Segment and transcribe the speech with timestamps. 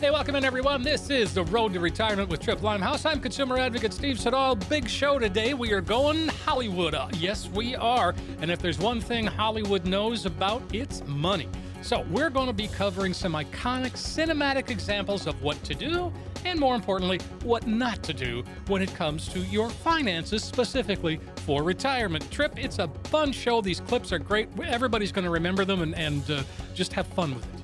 [0.00, 0.82] Hey, welcome in, everyone.
[0.82, 3.04] This is The Road to Retirement with Tripp Limehouse.
[3.04, 4.56] I'm consumer advocate Steve Siddall.
[4.56, 5.52] Big show today.
[5.52, 6.96] We are going Hollywood.
[7.16, 8.14] Yes, we are.
[8.40, 11.50] And if there's one thing Hollywood knows about, it's money.
[11.82, 16.10] So, we're going to be covering some iconic cinematic examples of what to do,
[16.46, 21.62] and more importantly, what not to do when it comes to your finances, specifically for
[21.62, 22.30] retirement.
[22.30, 23.60] Tripp, it's a fun show.
[23.60, 24.48] These clips are great.
[24.64, 26.42] Everybody's going to remember them and, and uh,
[26.74, 27.59] just have fun with it.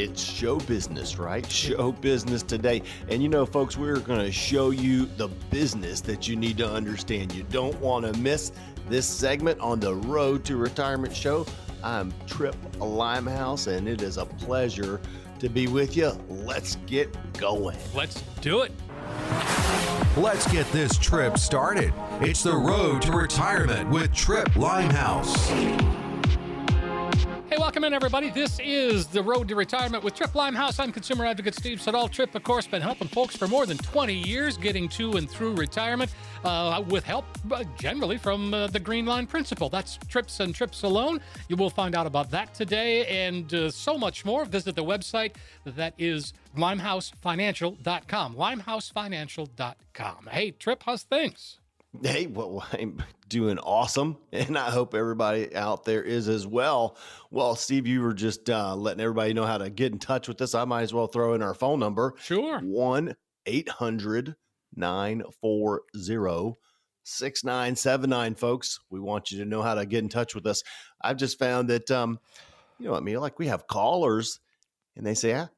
[0.00, 1.44] It's show business, right?
[1.52, 2.80] Show business today.
[3.10, 6.66] And you know, folks, we're going to show you the business that you need to
[6.66, 7.34] understand.
[7.34, 8.50] You don't want to miss
[8.88, 11.44] this segment on the Road to Retirement show.
[11.84, 15.02] I'm Tripp Limehouse, and it is a pleasure
[15.38, 16.12] to be with you.
[16.30, 17.76] Let's get going.
[17.94, 18.72] Let's do it.
[20.16, 21.92] Let's get this trip started.
[22.22, 25.50] It's the Road to Retirement with Tripp Limehouse.
[27.50, 28.30] Hey, welcome in, everybody.
[28.30, 30.78] This is The Road to Retirement with Tripp Limehouse.
[30.78, 32.06] I'm consumer advocate Steve Siddall.
[32.06, 35.56] Tripp, of course, been helping folks for more than 20 years getting to and through
[35.56, 39.68] retirement uh, with help uh, generally from uh, the Green Line Principle.
[39.68, 41.20] That's Tripp's and Tripp's alone.
[41.48, 44.44] You will find out about that today and uh, so much more.
[44.44, 45.34] Visit the website
[45.64, 48.36] that is limehousefinancial.com.
[48.36, 50.28] Limehousefinancial.com.
[50.30, 51.58] Hey, Tripp, how's things?
[52.00, 56.98] Hey, well, I'm doing awesome, and I hope everybody out there is as well.
[57.30, 60.42] Well, Steve, you were just uh, letting everybody know how to get in touch with
[60.42, 60.54] us.
[60.54, 62.14] I might as well throw in our phone number.
[62.18, 62.60] Sure.
[62.60, 64.36] 1 800
[64.76, 66.56] 940
[67.04, 68.78] 6979, folks.
[68.90, 70.62] We want you to know how to get in touch with us.
[71.00, 72.20] I've just found that, um,
[72.78, 74.38] you know, what I mean, like we have callers
[74.96, 75.48] and they say, ah,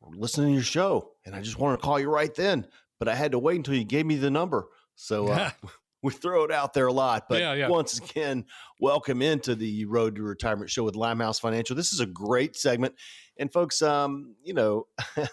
[0.00, 2.66] we're listening to your show, and I just wanted to call you right then,
[2.98, 4.68] but I had to wait until you gave me the number.
[4.94, 5.50] So uh,
[6.06, 7.24] we throw it out there a lot.
[7.28, 7.68] But Yeah, yeah.
[7.68, 8.44] once again,
[8.78, 11.74] welcome into the Road to Retirement show with Limehouse Financial.
[11.74, 12.94] This is a great segment.
[13.38, 14.86] And folks, um, you know,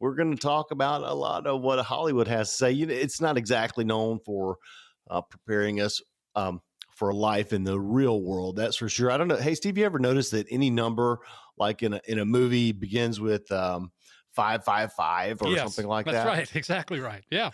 [0.00, 2.72] we're going to talk about a lot of what Hollywood has to say.
[2.72, 4.56] You know, it's not exactly known for
[5.08, 6.02] uh, preparing us
[6.34, 8.56] um, for life in the real world.
[8.56, 9.12] That's for sure.
[9.12, 9.36] I don't know.
[9.36, 11.20] Hey, Steve, you ever notice that any number,
[11.56, 13.92] like in a in a movie, begins with um,
[14.32, 16.24] five five five or Yes, something like that's that?
[16.24, 16.56] That's right.
[16.56, 17.24] Exactly right.
[17.30, 17.50] Yeah.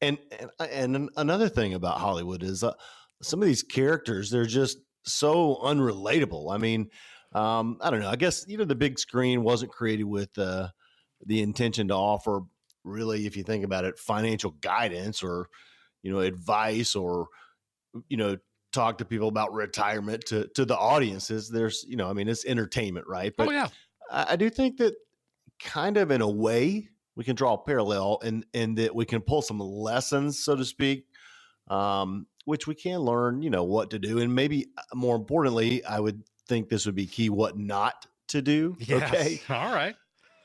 [0.00, 0.50] And and
[0.96, 2.74] and another thing about Hollywood is uh,
[3.22, 6.54] some of these characters they're just so unrelatable.
[6.54, 6.90] I mean,
[7.34, 8.10] um, I don't know.
[8.10, 10.68] I guess you know the big screen wasn't created with uh,
[11.26, 12.42] the intention to offer
[12.84, 15.48] really, if you think about it, financial guidance or
[16.02, 17.26] you know advice or
[18.08, 18.36] you know
[18.72, 21.50] talk to people about retirement to to the audiences.
[21.50, 23.32] There's you know I mean it's entertainment, right?
[23.38, 23.68] oh, yeah.
[24.10, 24.94] I I do think that
[25.60, 29.20] kind of in a way we can draw a parallel and and that we can
[29.20, 31.04] pull some lessons, so to speak,
[31.66, 35.84] um, which we can learn, you know, what to do, and maybe uh, more importantly,
[35.84, 38.76] I would think this would be key: what not to do.
[38.86, 39.02] Yes.
[39.02, 39.96] Okay, All right.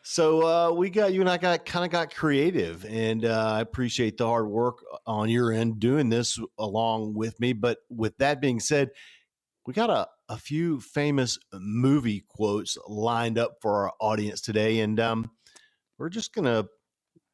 [0.02, 3.62] so uh, we got you and I got kind of got creative, and uh, I
[3.62, 7.54] appreciate the hard work on your end doing this along with me.
[7.54, 8.90] But with that being said,
[9.68, 15.00] we got a, a few famous movie quotes lined up for our audience today, and
[15.00, 15.30] um,
[15.98, 16.66] we're just gonna,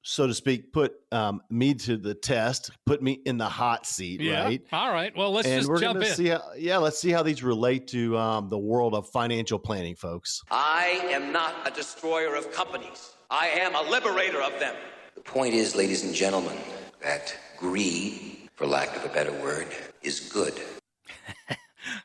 [0.02, 4.22] so to speak, put um, me to the test, put me in the hot seat,
[4.22, 4.44] Yeah.
[4.44, 4.62] right?
[4.72, 5.16] All right.
[5.16, 6.14] Well, let's and just we're jump in.
[6.14, 9.96] see how, yeah, let's see how these relate to um, the world of financial planning,
[9.96, 10.42] folks.
[10.52, 13.14] I am not a destroyer of companies.
[13.30, 14.76] I am a liberator of them.
[15.16, 16.58] The point is, ladies and gentlemen,
[17.02, 19.68] that greed, for lack of a better word,
[20.02, 20.54] is good.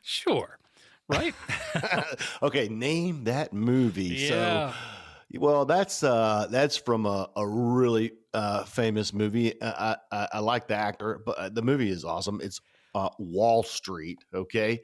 [0.03, 0.57] Sure.
[1.07, 1.35] Right?
[2.41, 4.03] okay, name that movie.
[4.05, 4.71] Yeah.
[4.71, 4.75] So,
[5.37, 9.59] well, that's uh, that's from a, a really uh, famous movie.
[9.61, 12.39] Uh, I, I, I like the actor, but uh, the movie is awesome.
[12.43, 12.61] It's
[12.93, 14.19] uh, Wall Street.
[14.33, 14.81] Okay,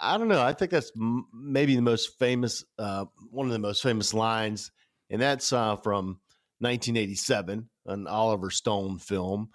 [0.00, 0.42] I don't know.
[0.42, 4.70] I think that's m- maybe the most famous, uh, one of the most famous lines,
[5.10, 6.20] and that's from
[6.60, 9.50] 1987, an Oliver Stone film.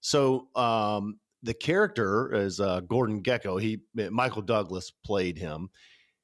[0.00, 3.60] So um, the character is Gordon Gekko.
[3.60, 3.80] He
[4.10, 5.70] Michael Douglas played him.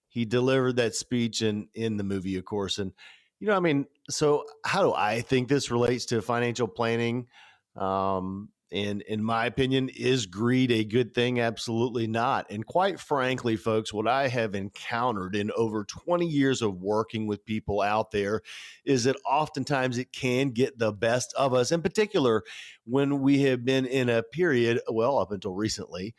[0.08, 2.92] He delivered that speech in in the movie, of course, and
[3.40, 7.26] you know, I mean, so how do I think this relates to financial planning?
[7.74, 11.40] Um, and in my opinion, is greed a good thing?
[11.40, 12.48] Absolutely not.
[12.50, 17.44] And quite frankly, folks, what I have encountered in over 20 years of working with
[17.44, 18.42] people out there
[18.84, 22.44] is that oftentimes it can get the best of us, in particular
[22.84, 26.14] when we have been in a period, well, up until recently,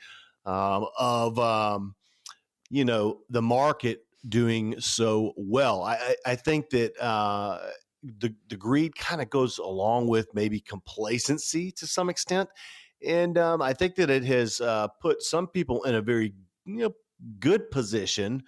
[0.45, 1.95] um, of, um,
[2.69, 5.83] you know, the market doing so well.
[5.83, 7.59] I, I, think that uh,
[8.03, 12.49] the, the greed kind of goes along with maybe complacency to some extent.
[13.05, 16.33] And um, I think that it has uh, put some people in a very
[16.65, 16.91] you know,
[17.39, 18.43] good position.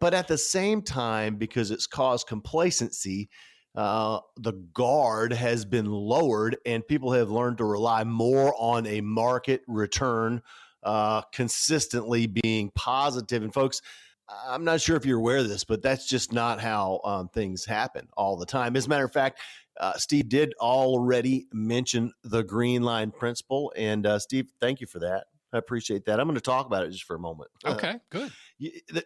[0.00, 3.28] But at the same time, because it's caused complacency,
[3.76, 9.02] uh, the guard has been lowered and people have learned to rely more on a
[9.02, 10.42] market return
[10.82, 13.42] uh, consistently being positive.
[13.42, 13.82] And folks,
[14.28, 17.64] I'm not sure if you're aware of this, but that's just not how um, things
[17.64, 18.76] happen all the time.
[18.76, 19.40] As a matter of fact,
[19.78, 23.72] uh, Steve did already mention the green line principle.
[23.76, 25.26] And uh, Steve, thank you for that.
[25.52, 26.18] I appreciate that.
[26.18, 27.50] I'm going to talk about it just for a moment.
[27.64, 28.32] Okay, uh, good.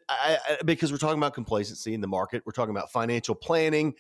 [0.09, 3.95] I, I, because we're talking about complacency in the market, we're talking about financial planning,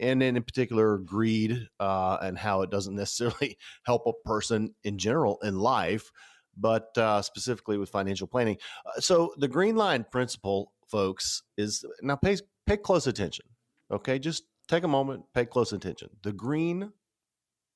[0.00, 4.98] and then in particular greed uh, and how it doesn't necessarily help a person in
[4.98, 6.10] general in life,
[6.56, 8.56] but uh, specifically with financial planning.
[8.86, 13.46] Uh, so the green line principle, folks, is now pay pay close attention.
[13.90, 16.08] Okay, just take a moment, pay close attention.
[16.22, 16.92] The green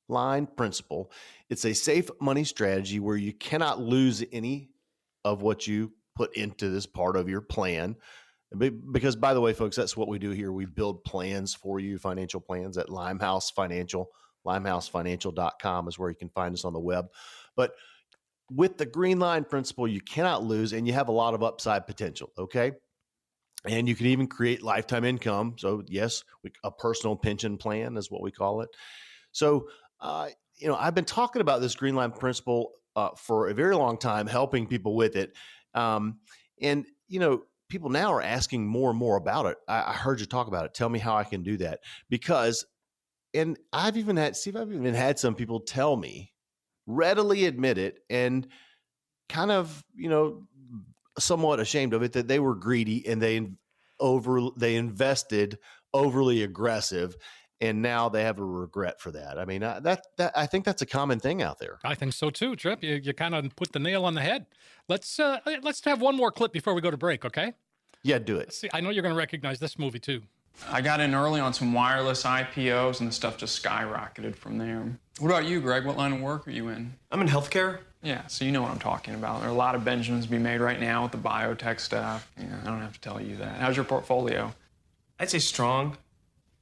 [0.09, 1.11] line principle.
[1.51, 4.71] It's a safe money strategy where you cannot lose any
[5.25, 7.97] of what you put into this part of your plan.
[8.57, 10.53] Because, by the way, folks, that's what we do here.
[10.53, 14.09] We build plans for you, financial plans at Limehouse Financial.
[14.47, 17.09] LimehouseFinancial.com is where you can find us on the web.
[17.57, 17.73] But
[18.51, 21.87] with the green line principle, you cannot lose and you have a lot of upside
[21.87, 22.31] potential.
[22.39, 22.73] Okay.
[23.65, 25.57] And you can even create lifetime income.
[25.59, 26.23] So, yes,
[26.63, 28.69] a personal pension plan is what we call it.
[29.33, 29.69] So,
[30.01, 33.75] uh, you know, I've been talking about this green line principle uh, for a very
[33.75, 35.33] long time, helping people with it.
[35.75, 36.21] Um,
[36.63, 39.59] and, you know, people now are asking more and more about it.
[39.69, 40.73] I, I, heard you talk about it.
[40.73, 41.81] Tell me how I can do that.
[42.09, 42.65] Because,
[43.35, 46.33] and I've even had, Steve, I've even had some people tell me,
[46.87, 48.47] readily admit it, and
[49.29, 50.47] kind of, you know,
[51.19, 53.49] somewhat ashamed of it that they were greedy and they
[53.99, 55.59] over they invested
[55.95, 57.17] overly aggressive
[57.61, 59.39] and now they have a regret for that.
[59.39, 61.79] I mean, uh, that that I think that's a common thing out there.
[61.85, 62.83] I think so too, Tripp.
[62.83, 64.47] You you kind of put the nail on the head.
[64.89, 67.55] Let's uh, let's have one more clip before we go to break, okay?
[68.03, 68.53] Yeah, do it.
[68.53, 70.23] See, I know you're going to recognize this movie too.
[70.69, 74.83] I got in early on some wireless IPOs, and the stuff just skyrocketed from there.
[75.19, 75.87] What about you, Greg?
[75.87, 76.93] What line of work are you in?
[77.11, 77.79] I'm in healthcare.
[78.03, 79.41] Yeah, so you know what I'm talking about.
[79.41, 82.31] There are a lot of Benjamins to be made right now with the biotech stuff.
[82.39, 83.59] Yeah, I don't have to tell you that.
[83.59, 84.55] How's your portfolio?
[85.19, 85.97] I'd say strong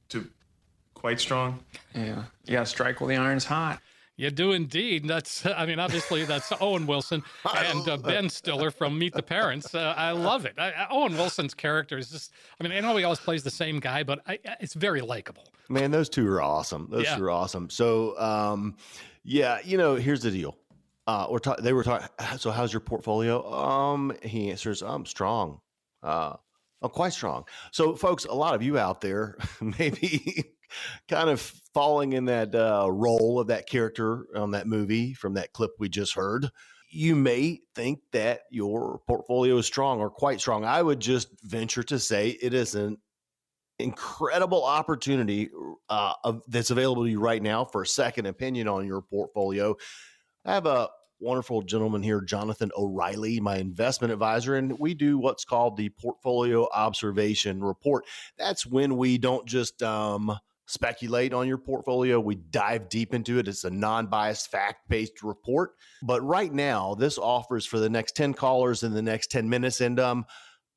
[0.09, 0.27] to
[0.93, 1.59] quite strong.
[1.93, 3.79] Yeah, you got to strike while the iron's hot.
[4.17, 5.07] You do indeed.
[5.07, 7.23] That's, I mean, obviously that's Owen Wilson
[7.55, 9.75] and uh, Ben Stiller from Meet the Parents.
[9.75, 10.53] Uh, I love it.
[10.57, 13.79] I, Owen Wilson's character is just, I mean, I know he always plays the same
[13.79, 15.43] guy, but I, it's very likable.
[15.69, 16.87] Man, those two are awesome.
[16.91, 17.15] Those yeah.
[17.15, 17.69] two are awesome.
[17.69, 18.75] So, um,
[19.23, 20.57] yeah, you know, here's the deal.
[21.07, 22.07] Uh, we're ta- they were talking.
[22.37, 23.51] So, how's your portfolio?
[23.51, 25.59] Um, he answers, "I'm strong,
[26.01, 26.33] uh,
[26.81, 30.45] I'm quite strong." So, folks, a lot of you out there, maybe
[31.07, 35.51] kind of falling in that uh, role of that character on that movie from that
[35.51, 36.49] clip we just heard,
[36.89, 40.63] you may think that your portfolio is strong or quite strong.
[40.63, 42.97] I would just venture to say it is an
[43.77, 45.49] incredible opportunity
[45.89, 49.75] uh, of, that's available to you right now for a second opinion on your portfolio.
[50.45, 50.87] I have a
[51.19, 56.69] wonderful gentleman here, Jonathan O'Reilly, my investment advisor, and we do what's called the portfolio
[56.73, 58.05] observation report.
[58.37, 62.19] That's when we don't just um, speculate on your portfolio.
[62.19, 63.47] We dive deep into it.
[63.47, 65.71] It's a non biased, fact based report.
[66.03, 69.81] But right now, this offers for the next 10 callers in the next 10 minutes.
[69.81, 70.25] And um,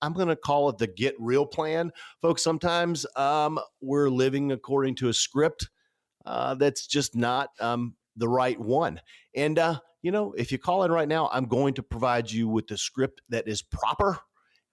[0.02, 1.90] I'm going to call it the get real plan.
[2.22, 5.68] Folks, sometimes um, we're living according to a script
[6.26, 9.00] uh, that's just not um, the right one.
[9.34, 12.48] And, uh, you know, if you call in right now, I'm going to provide you
[12.48, 14.18] with the script that is proper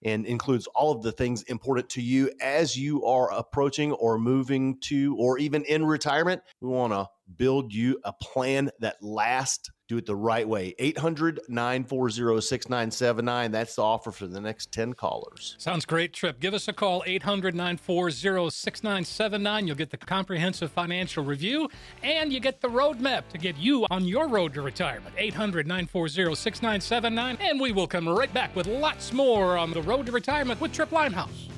[0.04, 4.78] and includes all of the things important to you as you are approaching or moving
[4.82, 6.42] to or even in retirement.
[6.62, 9.70] We want to build you a plan that lasts.
[9.88, 10.74] Do it the right way.
[10.80, 13.52] 800 940 6979.
[13.52, 15.56] That's the offer for the next 10 callers.
[15.60, 16.40] Sounds great, Tripp.
[16.40, 19.68] Give us a call, 800 940 6979.
[19.68, 21.70] You'll get the comprehensive financial review
[22.02, 25.14] and you get the roadmap to get you on your road to retirement.
[25.20, 27.38] 800 940 6979.
[27.40, 30.74] And we will come right back with lots more on the road to retirement with
[30.74, 31.50] Tripp Limehouse.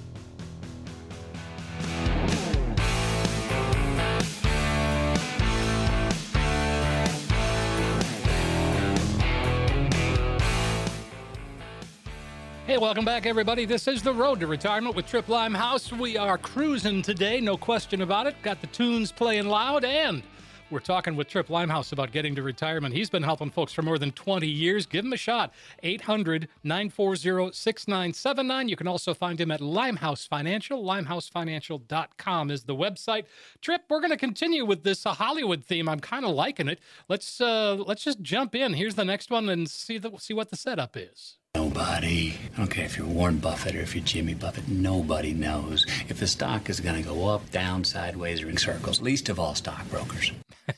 [12.79, 13.65] Welcome back, everybody.
[13.65, 15.91] This is The Road to Retirement with Tripp Limehouse.
[15.91, 18.35] We are cruising today, no question about it.
[18.43, 20.21] Got the tunes playing loud, and
[20.69, 22.93] we're talking with Tripp Limehouse about getting to retirement.
[22.93, 24.85] He's been helping folks for more than 20 years.
[24.85, 25.53] Give him a shot.
[25.81, 28.69] 800 940 6979.
[28.69, 30.83] You can also find him at Limehouse Financial.
[30.83, 33.23] LimehouseFinancial.com is the website.
[33.59, 35.89] Tripp, we're going to continue with this Hollywood theme.
[35.89, 36.79] I'm kind of liking it.
[37.09, 38.73] Let's uh, let's just jump in.
[38.73, 41.37] Here's the next one and see the, see what the setup is.
[41.61, 45.87] Nobody, I don't care if you're Warren Buffett or if you're Jimmy Buffett, nobody knows
[46.07, 49.39] if the stock is going to go up, down, sideways, or in circles, least of
[49.39, 50.31] all stockbrokers.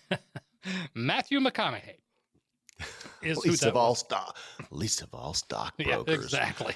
[0.95, 1.95] Matthew McConaughey
[3.21, 4.37] is least that of all stock,
[4.71, 5.31] least of all
[5.77, 6.23] Yeah, stockbrokers.
[6.23, 6.75] exactly.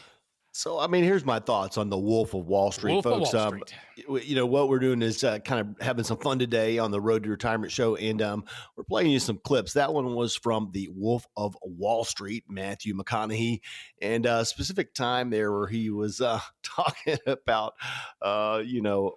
[0.56, 3.34] So, I mean, here's my thoughts on the Wolf of Wall Street, Wolf folks.
[3.34, 4.24] Wall um, Street.
[4.24, 7.02] you know what we're doing is uh, kind of having some fun today on the
[7.02, 8.46] Road to Retirement show, and um,
[8.78, 9.74] we're playing you some clips.
[9.74, 13.62] That one was from the Wolf of Wall Street, Matthew McConaughey,
[14.00, 17.74] and a specific time there where he was uh, talking about,
[18.22, 19.16] uh, you know,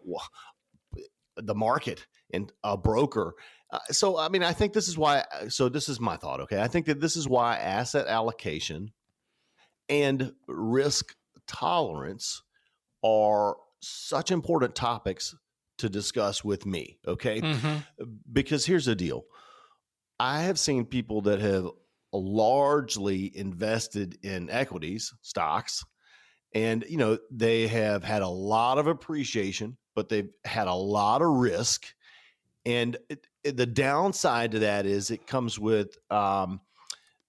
[1.37, 3.35] the market and a broker.
[3.71, 5.23] Uh, so, I mean, I think this is why.
[5.51, 6.41] So, this is my thought.
[6.41, 8.93] Okay, I think that this is why asset allocation
[9.91, 11.15] and risk
[11.47, 12.43] tolerance
[13.05, 15.35] are such important topics
[15.79, 16.99] to discuss with me.
[17.07, 17.41] Okay.
[17.41, 17.85] Mhm.
[18.33, 19.25] Because here's the deal
[20.19, 21.69] I have seen people that have
[22.13, 25.85] largely invested in equities, stocks,
[26.55, 31.21] and, you know, they have had a lot of appreciation, but they've had a lot
[31.21, 31.87] of risk.
[32.65, 36.61] And it, it- the downside to that is it comes with um,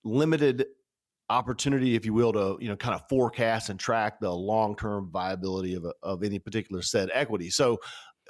[0.03, 0.65] limited
[1.29, 5.09] opportunity, if you will, to you know kind of forecast and track the long term
[5.11, 7.49] viability of a, of any particular said equity.
[7.49, 7.79] So,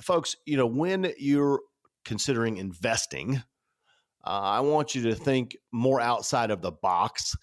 [0.01, 1.61] folks, you know when you're
[2.05, 3.35] considering investing,
[4.25, 7.35] uh, I want you to think more outside of the box.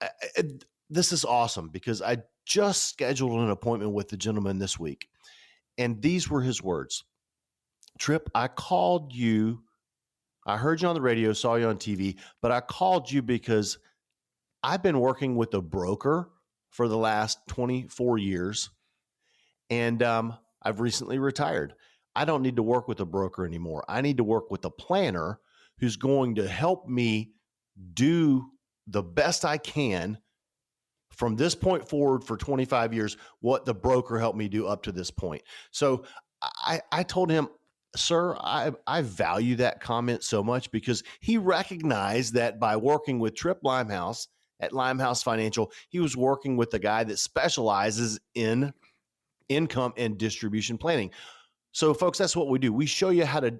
[0.00, 0.08] Uh,
[0.38, 0.42] uh,
[0.88, 5.08] This is awesome because I just scheduled an appointment with the gentleman this week,
[5.78, 7.04] and these were his words.
[7.98, 9.62] Tripp, I called you.
[10.46, 13.78] I heard you on the radio, saw you on TV, but I called you because
[14.62, 16.30] I've been working with a broker
[16.70, 18.70] for the last 24 years,
[19.68, 21.74] and um, I've recently retired.
[22.14, 23.84] I don't need to work with a broker anymore.
[23.88, 25.40] I need to work with a planner
[25.78, 27.32] who's going to help me
[27.94, 28.50] do
[28.86, 30.18] the best I can
[31.10, 34.92] from this point forward for 25 years, what the broker helped me do up to
[34.92, 35.42] this point.
[35.70, 36.04] So
[36.42, 37.48] I, I told him,
[37.96, 43.34] sir, I, I value that comment so much because he recognized that by working with
[43.34, 44.28] Tripp Limehouse
[44.60, 48.72] at Limehouse Financial, he was working with a guy that specializes in
[49.48, 51.10] income and distribution planning.
[51.72, 52.72] So, folks, that's what we do.
[52.72, 53.58] We show you how to.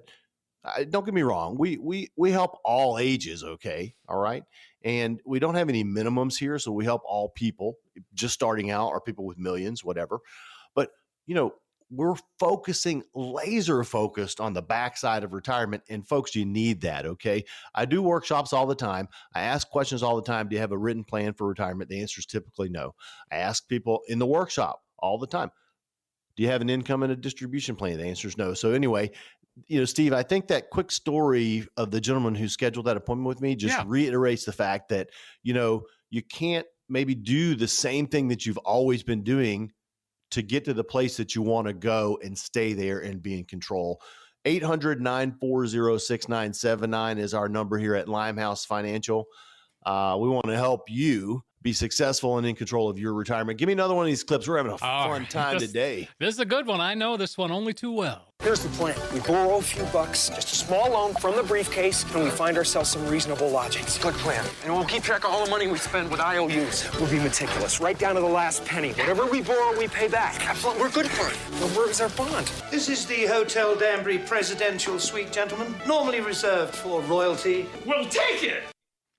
[0.63, 1.57] Uh, don't get me wrong.
[1.57, 3.43] We we we help all ages.
[3.43, 4.43] Okay, all right,
[4.83, 7.77] and we don't have any minimums here, so we help all people
[8.13, 10.19] just starting out or people with millions, whatever.
[10.75, 10.91] But
[11.25, 11.53] you know,
[11.93, 17.05] we're focusing laser focused on the backside of retirement, and folks, you need that.
[17.05, 17.43] Okay,
[17.75, 19.09] I do workshops all the time.
[19.35, 20.47] I ask questions all the time.
[20.47, 21.89] Do you have a written plan for retirement?
[21.89, 22.95] The answer is typically no.
[23.31, 25.51] I ask people in the workshop all the time.
[26.37, 27.97] Do you have an income and a distribution plan?
[27.97, 28.53] The answer is no.
[28.53, 29.11] So anyway,
[29.67, 33.27] you know, Steve, I think that quick story of the gentleman who scheduled that appointment
[33.27, 33.83] with me just Yeah.
[33.85, 35.09] reiterates the fact that,
[35.43, 39.73] you know, you can't maybe do the same thing that you've always been doing
[40.31, 43.37] to get to the place that you want to go and stay there and be
[43.37, 44.01] in control.
[44.45, 49.25] 800 940 6979 is our number here at Limehouse Financial.
[49.85, 53.59] Uh, we want to help you be successful and in control of your retirement.
[53.59, 54.47] Give me another one of these clips.
[54.47, 55.29] We're having a All fun right.
[55.29, 56.09] time This- today.
[56.19, 56.81] This is a good one.
[56.81, 58.27] I know this one only too well.
[58.41, 58.95] Here's the plan.
[59.13, 62.57] We borrow a few bucks, just a small loan from the briefcase, and we find
[62.57, 63.99] ourselves some reasonable lodgings.
[63.99, 64.43] Good plan.
[64.65, 66.89] And we'll keep track of all the money we spend with IOUs.
[66.99, 68.93] We'll be meticulous, right down to the last penny.
[68.93, 70.43] Whatever we borrow, we pay back.
[70.49, 70.81] Absolutely.
[70.81, 71.37] We're good for it.
[71.59, 72.47] Well, where is our bond?
[72.71, 75.75] This is the Hotel Danbury Presidential Suite, gentlemen.
[75.85, 77.67] Normally reserved for royalty.
[77.85, 78.63] We'll take it.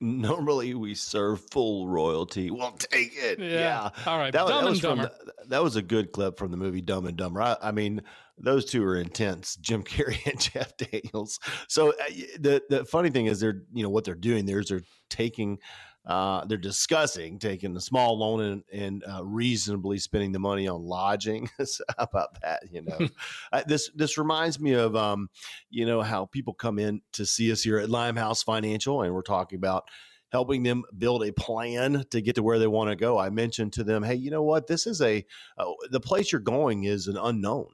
[0.02, 2.50] Normally we serve full royalty.
[2.50, 3.38] We'll take it.
[3.38, 3.48] Yeah.
[3.48, 3.90] Yeah.
[4.06, 4.32] All right.
[4.32, 5.12] That, was- that was and from Dumber.
[5.24, 7.40] the, that was a good clip from the movie Dumb and Dumber.
[7.40, 8.02] I, I mean,
[8.36, 11.38] those two are intense, Jim Carrey and Jeff Daniels.
[11.68, 11.92] So uh,
[12.40, 15.58] the the funny thing is they're you know what they're doing there is they're taking
[16.04, 20.82] uh, they're discussing taking a small loan and, and uh, reasonably spending the money on
[20.82, 21.48] lodging.
[21.64, 22.64] So how about that?
[22.70, 23.08] You know,
[23.52, 25.28] uh, this this reminds me of um,
[25.70, 29.22] you know how people come in to see us here at Limehouse Financial, and we're
[29.22, 29.84] talking about
[30.32, 33.18] helping them build a plan to get to where they want to go.
[33.18, 34.66] I mentioned to them, hey, you know what?
[34.66, 35.24] This is a
[35.56, 37.68] uh, the place you're going is an unknown.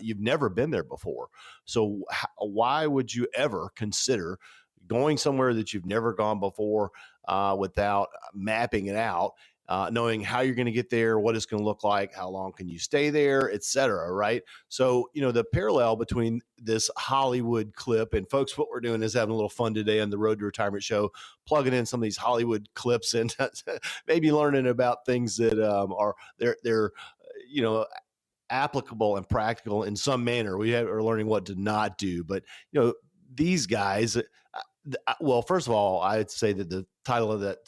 [0.00, 1.28] You've never been there before.
[1.64, 4.38] So h- why would you ever consider
[4.86, 6.90] going somewhere that you've never gone before
[7.26, 9.32] uh, without mapping it out?
[9.68, 12.28] Uh, knowing how you're going to get there, what it's going to look like, how
[12.28, 14.42] long can you stay there, et cetera, right?
[14.68, 19.14] So, you know, the parallel between this Hollywood clip and folks, what we're doing is
[19.14, 21.12] having a little fun today on the Road to Retirement show,
[21.46, 23.34] plugging in some of these Hollywood clips and
[24.08, 26.90] maybe learning about things that um, are they're they're
[27.48, 27.86] you know
[28.50, 30.56] applicable and practical in some manner.
[30.58, 32.94] We are learning what to not do, but you know
[33.34, 34.16] these guys.
[35.20, 37.58] Well, first of all, I'd say that the title of that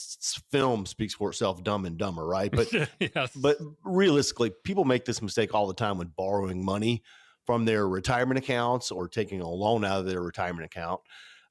[0.50, 2.50] film speaks for itself, "Dumb and Dumber," right?
[2.50, 3.32] But yes.
[3.34, 7.02] but realistically, people make this mistake all the time when borrowing money
[7.46, 11.00] from their retirement accounts or taking a loan out of their retirement account.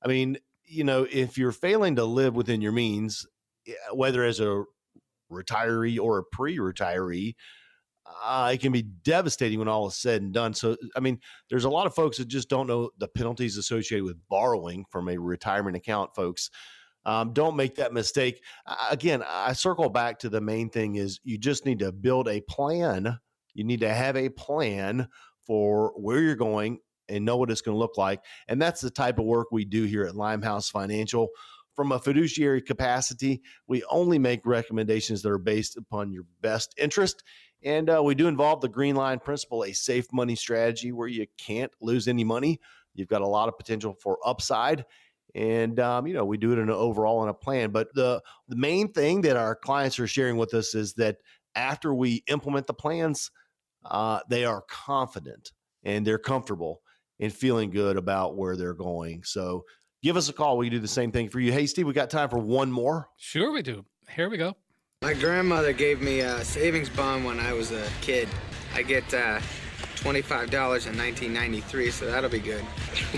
[0.03, 3.25] I mean, you know, if you're failing to live within your means,
[3.67, 4.63] eh, whether as a
[5.31, 7.35] retiree or a pre-retiree,
[8.05, 10.53] uh, it can be devastating when all is said and done.
[10.53, 11.19] So, I mean,
[11.49, 15.09] there's a lot of folks that just don't know the penalties associated with borrowing from
[15.09, 16.49] a retirement account, folks.
[17.05, 18.41] Um, don't make that mistake.
[18.89, 22.41] again, I circle back to the main thing is you just need to build a
[22.41, 23.19] plan.
[23.53, 25.07] You need to have a plan
[25.45, 26.79] for where you're going
[27.09, 28.21] and know what it's going to look like.
[28.47, 31.27] And that's the type of work we do here at Limehouse Financial.
[31.75, 37.23] From a fiduciary capacity, we only make recommendations that are based upon your best interest
[37.63, 41.25] and uh, we do involve the green line principle, a safe money strategy where you
[41.37, 42.59] can't lose any money.
[42.93, 44.85] You've got a lot of potential for upside.
[45.33, 47.71] And, um, you know, we do it in an overall in a plan.
[47.71, 51.17] But the, the main thing that our clients are sharing with us is that
[51.55, 53.31] after we implement the plans,
[53.85, 55.53] uh, they are confident
[55.83, 56.81] and they're comfortable
[57.19, 59.23] and feeling good about where they're going.
[59.23, 59.63] So
[60.03, 60.57] give us a call.
[60.57, 61.51] We can do the same thing for you.
[61.51, 63.09] Hey, Steve, we got time for one more.
[63.17, 63.85] Sure, we do.
[64.15, 64.55] Here we go.
[65.01, 68.29] My grandmother gave me a savings bond when I was a kid.
[68.75, 69.39] I get uh,
[69.97, 70.51] $25
[70.87, 72.63] in 1993, so that'll be good.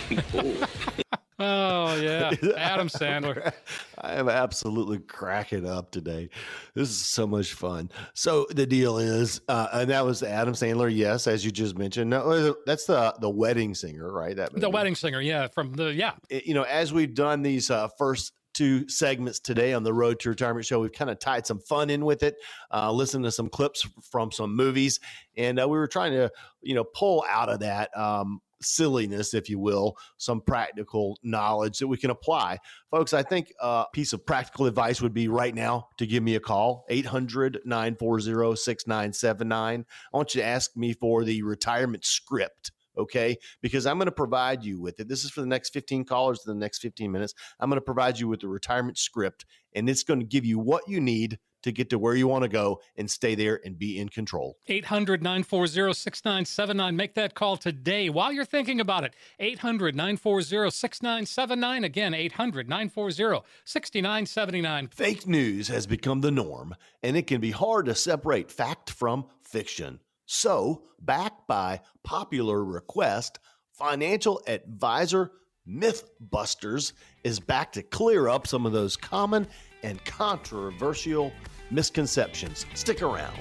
[1.39, 2.33] oh, yeah.
[2.57, 3.53] Adam Sandler.
[3.99, 6.29] I am absolutely cracking up today.
[6.73, 7.91] This is so much fun.
[8.13, 12.09] So the deal is, uh, and that was Adam Sandler, yes, as you just mentioned.
[12.09, 14.35] No, that's the the wedding singer, right?
[14.35, 14.61] That movie.
[14.61, 16.13] the wedding singer, yeah, from the yeah.
[16.29, 20.19] It, you know, as we've done these uh, first two segments today on the Road
[20.21, 20.79] to Retirement Show.
[20.79, 22.35] We've kind of tied some fun in with it,
[22.73, 24.99] uh, listened to some clips from some movies,
[25.37, 29.50] and uh, we were trying to, you know, pull out of that um, silliness, if
[29.50, 32.59] you will, some practical knowledge that we can apply.
[32.91, 36.35] Folks, I think a piece of practical advice would be right now to give me
[36.35, 39.85] a call, 800 940 6979.
[40.13, 43.38] I want you to ask me for the retirement script okay?
[43.62, 45.07] Because I'm going to provide you with it.
[45.07, 47.33] This is for the next 15 callers in the next 15 minutes.
[47.59, 50.59] I'm going to provide you with the retirement script, and it's going to give you
[50.59, 53.77] what you need to get to where you want to go and stay there and
[53.77, 54.55] be in control.
[54.67, 56.95] 800 940 6979.
[56.95, 59.15] Make that call today while you're thinking about it.
[59.39, 61.83] 800 940 6979.
[61.83, 64.89] Again, 800 940 6979.
[64.89, 69.25] Fake news has become the norm, and it can be hard to separate fact from
[69.41, 69.99] fiction.
[70.27, 73.39] So, backed by popular request,
[73.71, 75.31] financial advisor
[75.67, 79.47] Mythbusters is back to clear up some of those common
[79.81, 81.31] and controversial
[81.71, 82.65] misconceptions.
[82.73, 83.39] Stick around.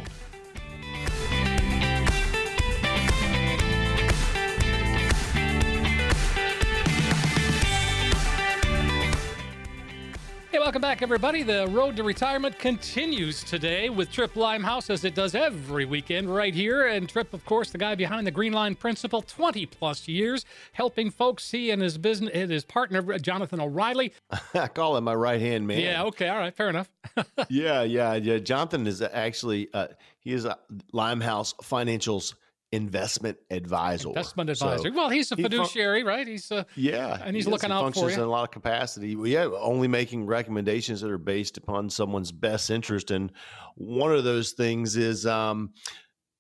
[10.65, 11.43] Welcome back, everybody.
[11.43, 16.55] The road to retirement continues today with Tripp Limehouse, as it does every weekend right
[16.55, 16.87] here.
[16.87, 21.11] And Tripp, of course, the guy behind the Green Line Principle, 20 plus years, helping
[21.11, 21.51] folks.
[21.51, 24.15] He and his business, his partner, Jonathan O'Reilly.
[24.55, 25.81] I call him my right hand man.
[25.81, 26.89] Yeah, okay, all right, fair enough.
[27.51, 28.39] yeah, yeah, yeah.
[28.39, 30.57] Jonathan is actually, uh, he is a
[30.95, 32.37] Limehouse Financial's
[32.75, 34.09] investment advisor.
[34.09, 34.89] Investment advisor.
[34.91, 36.27] So well, he's a fiduciary, he, right?
[36.27, 38.15] He's a, yeah, and he's looking out for you.
[38.15, 39.17] in a lot of capacity.
[39.25, 43.31] Yeah, only making recommendations that are based upon someone's best interest, and
[43.77, 45.73] one of those things is, um,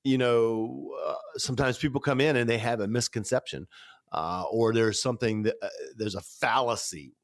[0.02, 3.66] you know, uh, sometimes people come in and they have a misconception.
[4.12, 7.16] Uh, or there's something that uh, there's a fallacy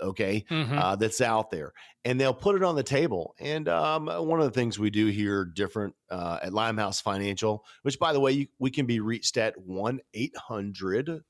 [0.00, 0.78] okay, mm-hmm.
[0.78, 1.72] uh, that's out there,
[2.04, 3.34] and they'll put it on the table.
[3.38, 7.98] And um, one of the things we do here different uh, at Limehouse Financial, which
[7.98, 11.22] by the way, you, we can be reached at 1 800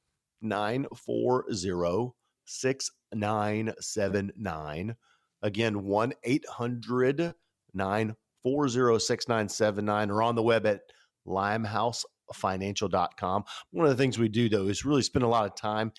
[0.42, 2.12] 940
[2.46, 4.96] 6979.
[5.42, 7.34] Again, 1 800
[7.74, 10.80] 940 6979 or on the web at
[11.26, 13.44] limehousefinancial.com.
[13.70, 15.92] One of the things we do, though, is really spend a lot of time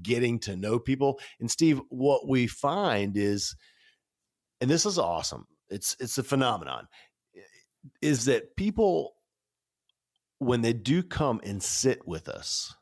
[0.00, 1.20] getting to know people.
[1.40, 3.56] And Steve, what we find is,
[4.60, 5.46] and this is awesome.
[5.68, 6.86] It's it's a phenomenon,
[8.00, 9.14] is that people
[10.38, 12.74] when they do come and sit with us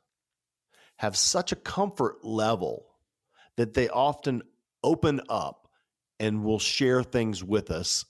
[0.97, 2.87] have such a comfort level
[3.57, 4.43] that they often
[4.83, 5.69] open up
[6.19, 8.05] and will share things with us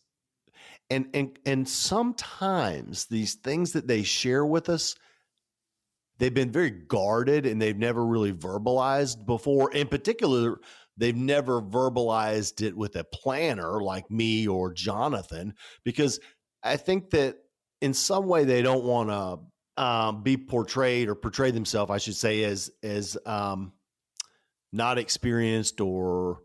[0.91, 4.97] and and and sometimes these things that they share with us
[6.21, 9.73] they've been very guarded and they've never really verbalized before.
[9.73, 10.61] In particular,
[10.97, 16.21] they've never verbalized it with a planner like me or Jonathan, because
[16.63, 17.39] I think that
[17.81, 22.17] in some way they don't want to um, be portrayed or portray themselves, I should
[22.17, 23.73] say, as as um,
[24.73, 26.43] not experienced or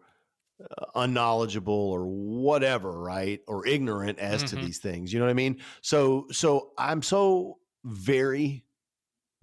[0.61, 3.41] uh, unknowledgeable or whatever, right?
[3.47, 4.47] Or ignorant as Mhm.
[4.51, 5.11] to these things.
[5.11, 5.59] You know what I mean?
[5.81, 8.64] So so I'm so very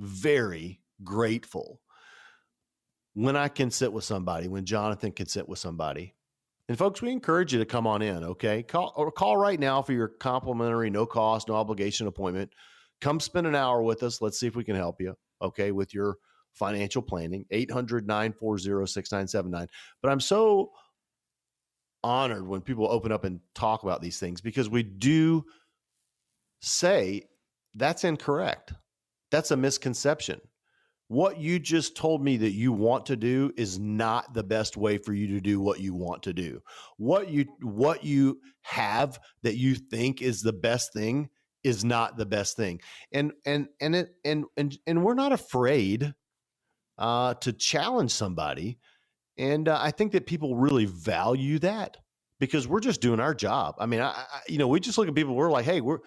[0.02, 1.80] very grateful
[3.14, 6.14] when I can sit with somebody, when Jonathan can sit with somebody.
[6.68, 8.62] And folks, we encourage you to come on in, okay?
[8.62, 12.52] Call or call right now for your complimentary, no cost, no obligation appointment.
[13.00, 14.20] Come spend an hour with us.
[14.20, 16.16] Let's see if we can help you, okay, with your
[16.54, 17.44] financial planning.
[17.50, 19.66] 800 940 6979.
[20.00, 20.70] But I'm so
[22.04, 25.44] honored when people open up and talk about these things because we do
[26.60, 27.22] say
[27.74, 28.72] that's incorrect.
[29.32, 30.40] That's a misconception.
[31.08, 34.98] What you just told me that you want to do is not the best way
[34.98, 36.62] for you to do what you want to do.
[36.98, 41.30] What you what you have that you think is the best thing
[41.64, 42.80] is not the best thing.
[43.12, 46.14] And and and it and and and we're not afraid
[46.98, 48.78] uh to challenge somebody.
[49.38, 51.98] And uh, I think that people really value that
[52.40, 53.76] because we're just doing our job.
[53.78, 56.00] I mean, I, I you know, we just look at people we're like, "Hey, we're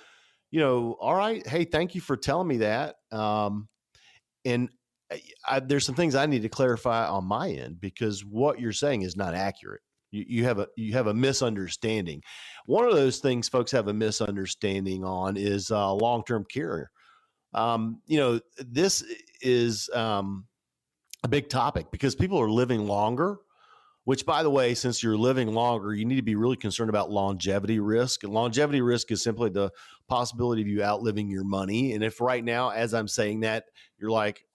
[0.55, 3.67] you know, all right, hey, thank you for telling me that." Um
[4.45, 4.69] and
[5.11, 8.71] I, I, there's some things I need to clarify on my end because what you're
[8.71, 9.81] saying is not accurate.
[10.11, 12.21] You, you have a you have a misunderstanding.
[12.67, 16.89] One of those things folks have a misunderstanding on is uh, long term care.
[17.53, 19.03] Um, you know, this
[19.41, 20.45] is um,
[21.25, 23.39] a big topic because people are living longer.
[24.05, 27.09] Which, by the way, since you're living longer, you need to be really concerned about
[27.09, 28.23] longevity risk.
[28.23, 29.71] And longevity risk is simply the
[30.07, 31.93] possibility of you outliving your money.
[31.93, 33.65] And if right now, as I'm saying that,
[33.97, 34.45] you're like,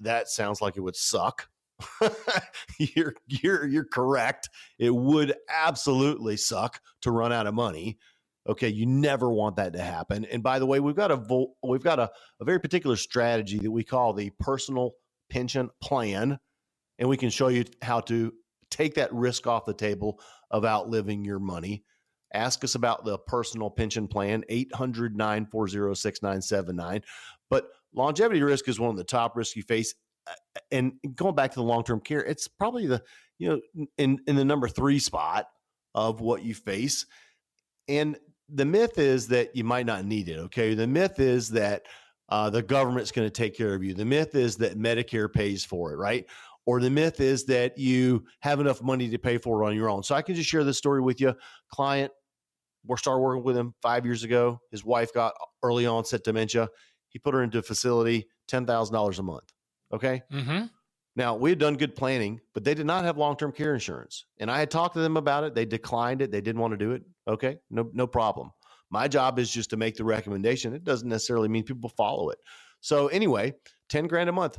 [0.00, 1.48] that sounds like it would suck.
[2.78, 4.48] you're you're you're correct.
[4.78, 7.98] It would absolutely suck to run out of money.
[8.48, 10.24] Okay, you never want that to happen.
[10.24, 12.10] And by the way, we've got a vo- we've got a,
[12.40, 14.92] a very particular strategy that we call the personal
[15.30, 16.38] pension plan,
[16.98, 18.32] and we can show you how to
[18.72, 21.84] take that risk off the table of outliving your money.
[22.34, 27.02] Ask us about the personal pension plan, 800 940 6979.
[27.50, 29.94] But longevity risk is one of the top risks you face.
[30.26, 30.32] Uh,
[30.70, 33.02] And going back to the long term care, it's probably the,
[33.38, 35.46] you know, in, in the number three spot
[35.94, 37.04] of what you face.
[37.88, 38.16] And
[38.48, 40.38] the myth is that you might not need it.
[40.38, 40.74] Okay.
[40.74, 41.82] The myth is that
[42.28, 43.92] uh, the government's going to take care of you.
[43.92, 46.24] The myth is that Medicare pays for it, right?
[46.64, 49.90] Or the myth is that you have enough money to pay for it on your
[49.90, 50.02] own.
[50.02, 51.34] So I can just share this story with you.
[51.72, 52.12] Client,
[52.86, 54.60] we started working with him five years ago.
[54.70, 56.68] His wife got early onset dementia.
[57.08, 59.52] He put her into a facility, $10,000 a month.
[59.92, 60.22] Okay.
[60.32, 60.66] Mm-hmm.
[61.14, 64.24] Now, we had done good planning, but they did not have long term care insurance.
[64.38, 65.54] And I had talked to them about it.
[65.54, 66.30] They declined it.
[66.30, 67.02] They didn't want to do it.
[67.28, 67.58] Okay.
[67.70, 68.50] No, no problem.
[68.90, 70.74] My job is just to make the recommendation.
[70.74, 72.38] It doesn't necessarily mean people follow it.
[72.80, 73.54] So, anyway,
[73.90, 74.58] 10 grand a month.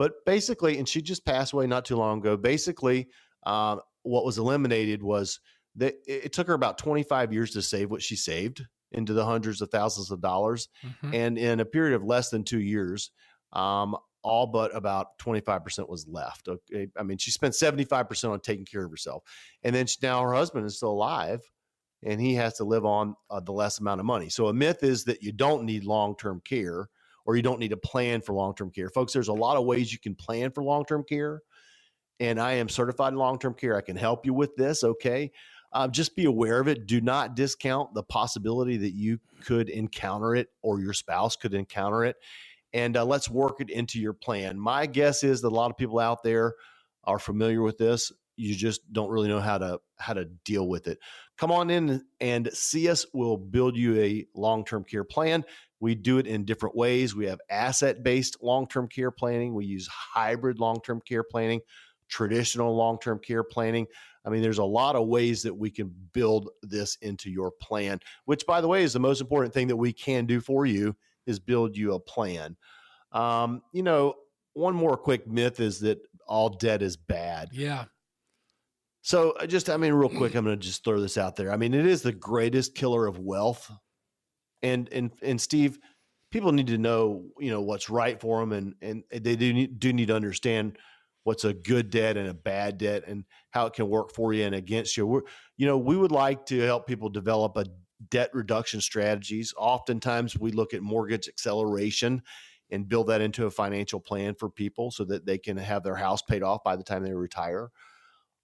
[0.00, 2.34] But basically, and she just passed away not too long ago.
[2.34, 3.08] Basically,
[3.44, 5.40] um, what was eliminated was
[5.76, 9.60] that it took her about 25 years to save what she saved into the hundreds
[9.60, 10.70] of thousands of dollars.
[10.82, 11.14] Mhm.
[11.14, 13.10] And in a period of less than two years,
[13.52, 16.48] um, all but about 25% was left.
[16.48, 16.88] Okay.
[16.96, 19.22] I mean, she spent 75% on taking care of herself.
[19.64, 21.42] And then she, now her husband is still alive
[22.02, 24.30] and he has to live on uh, the less amount of money.
[24.30, 26.88] So a myth is that you don't need long term care
[27.30, 28.88] or you don't need to plan for long term care.
[28.88, 31.42] Folks, there's a lot of ways you can plan for long term care.
[32.18, 33.76] And I am certified in long term care.
[33.76, 34.82] I can help you with this.
[34.82, 35.30] Okay.
[35.72, 36.86] Uh, just be aware of it.
[36.86, 42.04] Do not discount the possibility that you could encounter it or your spouse could encounter
[42.04, 42.16] it.
[42.72, 44.58] And uh, let's work it into your plan.
[44.58, 46.54] My guess is that a lot of people out there
[47.04, 48.10] are familiar with this.
[48.34, 50.98] You just don't really know how to how to deal with it.
[51.38, 53.06] Come on in and see us.
[53.14, 55.44] We'll build you a long term care plan.
[55.80, 57.14] We do it in different ways.
[57.14, 59.54] We have asset based long term care planning.
[59.54, 61.60] We use hybrid long term care planning,
[62.08, 63.86] traditional long term care planning.
[64.24, 68.00] I mean, there's a lot of ways that we can build this into your plan,
[68.26, 70.94] which, by the way, is the most important thing that we can do for you
[71.26, 72.56] is build you a plan.
[73.12, 74.16] Um, you know,
[74.52, 77.48] one more quick myth is that all debt is bad.
[77.52, 77.86] Yeah.
[79.02, 81.50] So I just, I mean, real quick, I'm going to just throw this out there.
[81.50, 83.70] I mean, it is the greatest killer of wealth.
[84.62, 85.78] And, and, and Steve,
[86.30, 88.52] people need to know, you know, what's right for them.
[88.52, 90.78] And, and they do need, do need to understand
[91.24, 94.44] what's a good debt and a bad debt and how it can work for you
[94.44, 95.06] and against you.
[95.06, 95.22] We're,
[95.56, 97.66] you know, we would like to help people develop a
[98.10, 99.52] debt reduction strategies.
[99.56, 102.22] Oftentimes we look at mortgage acceleration
[102.70, 105.96] and build that into a financial plan for people so that they can have their
[105.96, 107.70] house paid off by the time they retire.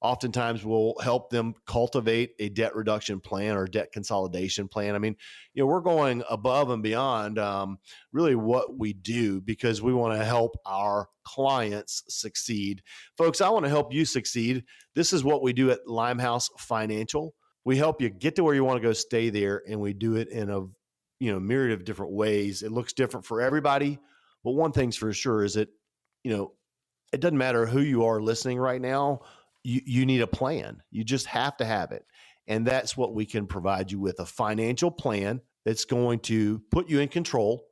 [0.03, 4.95] Oftentimes we'll help them cultivate a debt reduction plan or debt consolidation plan.
[4.95, 5.17] I mean,
[5.55, 7.79] you know, we're going above and beyond um,
[8.13, 12.83] really what we do because we want to help our clients succeed.
[13.17, 14.65] Folks, I want to help you succeed.
[14.95, 17.35] This is what we do at Limehouse Financial.
[17.65, 20.17] We help you get to where you want to go, stay there, and we do
[20.17, 20.61] it in a
[21.19, 22.63] you know myriad of different ways.
[22.63, 23.99] It looks different for everybody,
[24.45, 25.69] but one thing's for sure is that
[26.23, 26.53] you know
[27.13, 29.23] it doesn't matter who you are listening right now
[29.67, 30.81] you, you need a plan.
[30.93, 32.07] You just have to have it.
[32.47, 36.89] And that's what we can provide you with a financial plan that's going to put
[36.89, 37.65] you in control,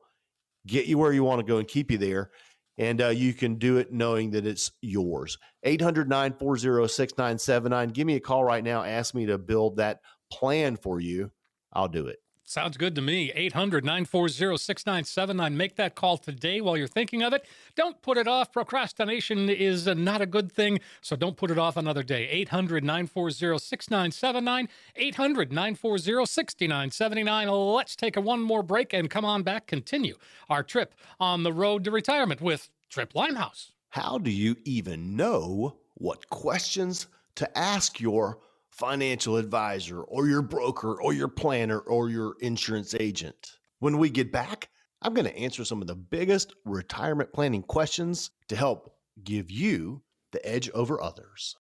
[0.67, 2.33] get you where you want to go, and keep you there.
[2.77, 5.39] And uh, you can do it knowing that it's yours.
[5.63, 7.89] 800 940 6979.
[7.91, 8.83] Give me a call right now.
[8.83, 10.01] Ask me to build that
[10.33, 11.31] plan for you.
[11.73, 12.19] I'll do it.
[12.47, 13.33] Sounds good to me.
[13.35, 15.57] 800 940 6979.
[15.57, 17.47] Make that call today while you're thinking of it.
[17.75, 18.53] Don't put it off.
[18.53, 22.29] Procrastination is not a good thing, so don't put it off another day.
[22.29, 24.69] 800 940 6979.
[24.95, 27.49] 800 940 6979.
[27.49, 29.67] Let's take a one more break and come on back.
[29.67, 30.17] Continue
[30.51, 33.73] our trip on the road to retirement with Tripp Limehouse.
[33.89, 38.39] How do you even know what questions to ask your
[38.75, 43.59] financial advisor or your broker or your planner or your insurance agent.
[43.79, 44.69] When we get back,
[45.01, 50.03] I'm going to answer some of the biggest retirement planning questions to help give you
[50.33, 51.55] the edge over others.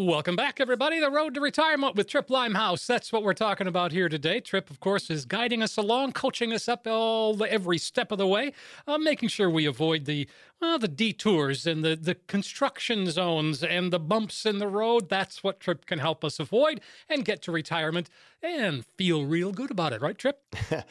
[0.00, 0.98] Welcome back, everybody.
[0.98, 2.86] The road to retirement with Tripp Limehouse.
[2.86, 4.40] That's what we're talking about here today.
[4.40, 8.16] Tripp, of course, is guiding us along, coaching us up all the, every step of
[8.16, 8.54] the way,
[8.86, 10.26] uh, making sure we avoid the
[10.58, 15.10] well, the detours and the the construction zones and the bumps in the road.
[15.10, 18.08] That's what Tripp can help us avoid and get to retirement
[18.42, 20.56] and feel real good about it, right, Tripp?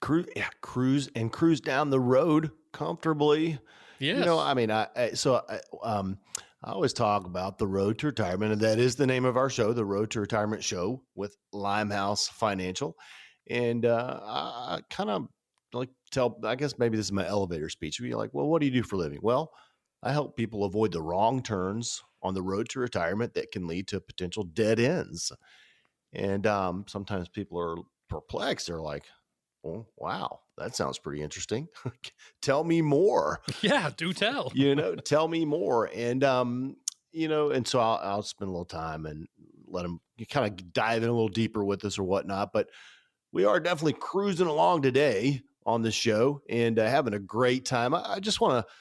[0.00, 3.58] cruise, yeah, cruise and cruise down the road comfortably.
[3.98, 4.18] Yes.
[4.18, 6.18] You know, I mean, I, I so I, um
[6.62, 9.48] I always talk about the road to retirement, and that is the name of our
[9.48, 12.96] show, the Road to Retirement Show with Limehouse Financial.
[13.48, 15.28] And uh, I kind of
[15.72, 17.98] like tell, I guess maybe this is my elevator speech.
[17.98, 19.20] You're like, well, what do you do for living?
[19.22, 19.52] Well,
[20.02, 23.88] I help people avoid the wrong turns on the road to retirement that can lead
[23.88, 25.32] to potential dead ends.
[26.12, 27.76] And um, sometimes people are
[28.10, 28.66] perplexed.
[28.66, 29.04] They're like,
[29.64, 31.68] oh, wow, that sounds pretty interesting.
[32.42, 33.40] tell me more.
[33.62, 34.52] Yeah, do tell.
[34.54, 35.90] you know, tell me more.
[35.94, 36.76] And, um,
[37.12, 39.26] you know, and so I'll, I'll spend a little time and
[39.66, 42.52] let them kind of dive in a little deeper with us or whatnot.
[42.52, 42.68] But
[43.32, 47.94] we are definitely cruising along today on this show and uh, having a great time.
[47.94, 48.72] I, I just want to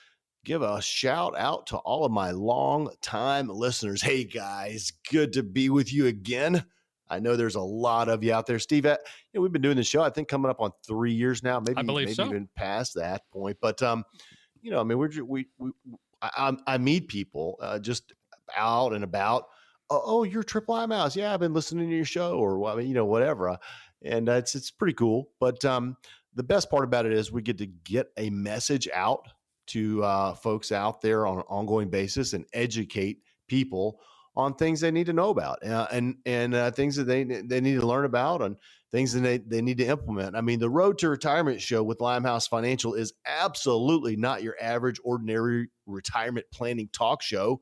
[0.45, 4.01] give a shout out to all of my long time listeners.
[4.01, 6.65] Hey guys, good to be with you again.
[7.09, 8.85] I know there's a lot of you out there, Steve.
[8.85, 8.97] You
[9.33, 10.01] know, we've been doing the show.
[10.01, 12.25] I think coming up on three years now, maybe, I believe maybe so.
[12.25, 13.57] even past that point.
[13.61, 14.03] But um,
[14.61, 15.71] you know, I mean, we're we we
[16.21, 18.13] I, I meet people uh, just
[18.55, 19.45] out and about.
[19.89, 21.15] Oh, oh, you're Tripp Limehouse.
[21.15, 23.57] Yeah, I've been listening to your show, or I mean, you know, whatever.
[24.03, 25.29] And uh, it's it's pretty cool.
[25.39, 25.97] But um,
[26.35, 29.27] the best part about it is we get to get a message out
[29.67, 33.99] to uh, folks out there on an ongoing basis and educate people
[34.39, 37.61] on things they need to know about uh, and and uh, things that they they
[37.61, 38.57] need to learn about and
[38.91, 40.35] things that they, they need to implement.
[40.35, 44.99] I mean, the Road to Retirement show with Limehouse Financial is absolutely not your average
[45.05, 47.61] ordinary retirement planning talk show.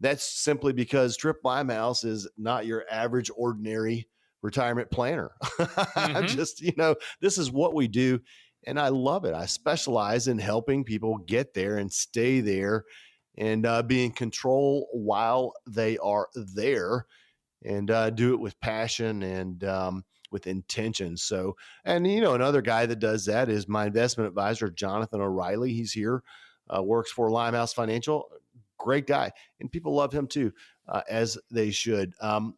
[0.00, 4.08] That's simply because Tripp Limehouse is not your average ordinary
[4.42, 5.32] retirement planner.
[5.96, 6.28] Mhm.
[6.28, 8.20] Just, you know, this is what we do.
[8.66, 9.34] And I love it.
[9.34, 12.84] I specialize in helping people get there and stay there
[13.36, 17.06] and uh, be in control while they are there
[17.64, 21.16] and uh, do it with passion and um, with intention.
[21.16, 25.72] So, and you know, another guy that does that is my investment advisor, Jonathan O'Reilly.
[25.72, 26.22] He's here,
[26.68, 28.28] uh, works for Limehouse Financial.
[28.78, 29.32] Great guy.
[29.60, 30.52] And people love him too,
[30.88, 32.12] uh, as they should.
[32.20, 32.54] Um,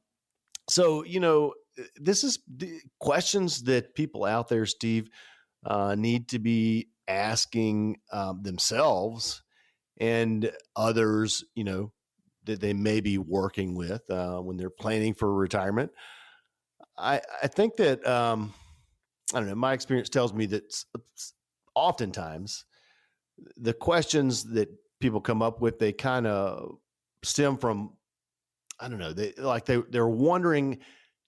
[0.68, 1.54] so, you know,
[1.96, 2.38] this is
[2.98, 5.08] questions that people out there, Steve,
[5.64, 9.42] uh, need to be asking um, themselves
[9.98, 11.92] and others, you know,
[12.44, 15.90] that they may be working with uh, when they're planning for retirement.
[16.96, 18.54] I, I think that, um,
[19.35, 20.85] I don't know, my experience tells me that
[21.74, 22.64] oftentimes
[23.56, 24.68] the questions that
[25.00, 26.78] people come up with, they kind of
[27.22, 27.92] stem from,
[28.80, 30.78] I don't know, they like they they're wondering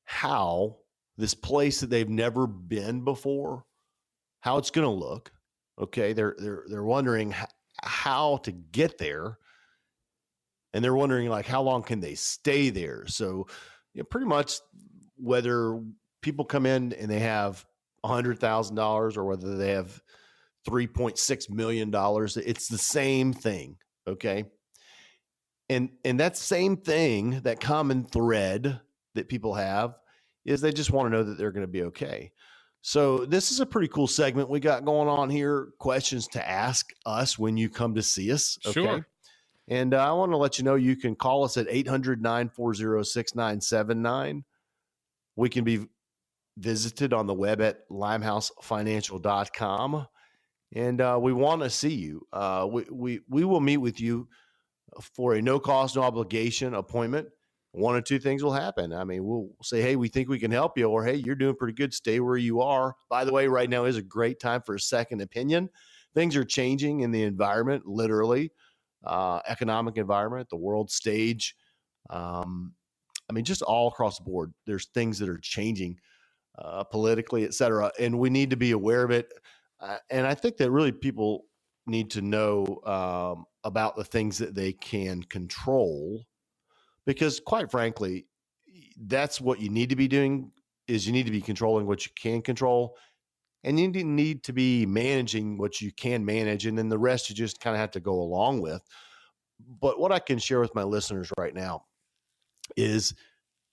[0.04, 0.76] how
[1.16, 3.64] this place that they've never been before,
[4.40, 5.32] how it's going to look.
[5.78, 7.34] Okay, they're they're they're wondering
[7.82, 9.38] how to get there,
[10.72, 13.04] and they're wondering like how long can they stay there.
[13.06, 13.46] So,
[13.94, 14.60] you know, pretty much
[15.16, 15.80] whether
[16.22, 17.64] people come in and they have
[18.04, 20.02] a hundred thousand dollars or whether they have
[20.64, 23.76] three point six million dollars, it's the same thing.
[24.06, 24.44] Okay,
[25.68, 28.80] and and that same thing, that common thread
[29.14, 29.96] that people have
[30.44, 32.32] is they just want to know that they're going to be okay.
[32.88, 35.68] So this is a pretty cool segment we got going on here.
[35.78, 38.58] Questions to ask us when you come to see us.
[38.64, 38.82] Okay.
[38.82, 39.06] Sure.
[39.68, 43.04] And uh, I want to let you know you can call us at 800 940
[43.04, 44.42] 6979.
[45.36, 45.84] We can be
[46.56, 50.06] visited on the web at limehousefinancial.com.
[50.74, 52.26] And uh, we want to see you.
[52.32, 54.28] Uh, we, we, we will meet with you
[55.14, 57.28] for a no cost, no obligation appointment.
[57.78, 58.92] One or two things will happen.
[58.92, 61.56] I mean, we'll say, hey, we think we can help you, or hey, you're doing
[61.56, 61.94] pretty good.
[61.94, 62.94] Stay where you are.
[63.08, 65.70] By the way, right now is a great time for a second opinion.
[66.14, 68.50] Things are changing in the environment, literally,
[69.04, 71.54] uh, economic environment, the world stage.
[72.10, 72.74] Um,
[73.30, 75.98] I mean, just all across the board, there's things that are changing
[76.58, 79.32] uh, politically, et cetera, and we need to be aware of it.
[79.80, 81.44] Uh, and I think that really people
[81.86, 86.24] need to know um, about the things that they can control,
[87.08, 88.26] because quite frankly,
[89.06, 90.52] that's what you need to be doing.
[90.86, 92.96] Is you need to be controlling what you can control,
[93.64, 97.34] and you need to be managing what you can manage, and then the rest you
[97.34, 98.82] just kind of have to go along with.
[99.80, 101.84] But what I can share with my listeners right now
[102.76, 103.14] is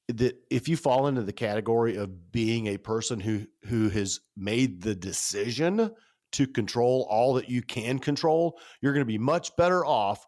[0.08, 4.82] that if you fall into the category of being a person who who has made
[4.82, 5.92] the decision
[6.32, 10.26] to control all that you can control, you're going to be much better off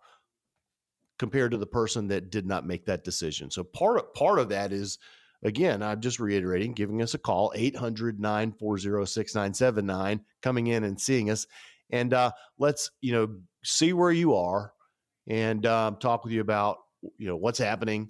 [1.20, 3.52] compared to the person that did not make that decision.
[3.52, 4.98] So part of part of that is
[5.44, 11.48] again, I'm just reiterating, giving us a call 800-940-6979, coming in and seeing us.
[11.90, 14.74] And uh, let's, you know, see where you are
[15.28, 16.78] and um, talk with you about
[17.18, 18.10] you know what's happening.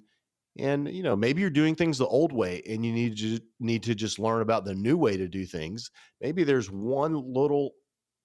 [0.58, 3.84] And you know maybe you're doing things the old way and you need to need
[3.84, 5.90] to just learn about the new way to do things.
[6.20, 7.72] Maybe there's one little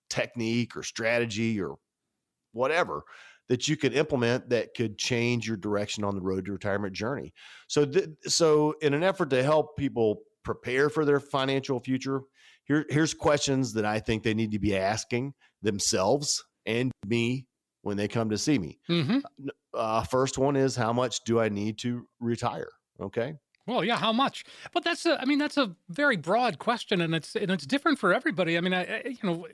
[0.09, 1.75] technique or strategy or
[2.51, 3.03] whatever
[3.49, 7.33] that you could implement that could change your direction on the road to retirement journey
[7.67, 12.21] so th- so in an effort to help people prepare for their financial future
[12.65, 17.45] here here's questions that i think they need to be asking themselves and me
[17.81, 19.19] when they come to see me Mm-hmm.
[19.73, 22.69] uh, first one is how much do I need to retire?
[23.01, 23.33] Okay.
[23.67, 24.43] Well, yeah, how much?
[24.73, 27.97] But that's a, I mean, that's a very broad question, and it's and it's different
[27.99, 28.57] for everybody.
[28.57, 29.47] I mean, I, I- you know,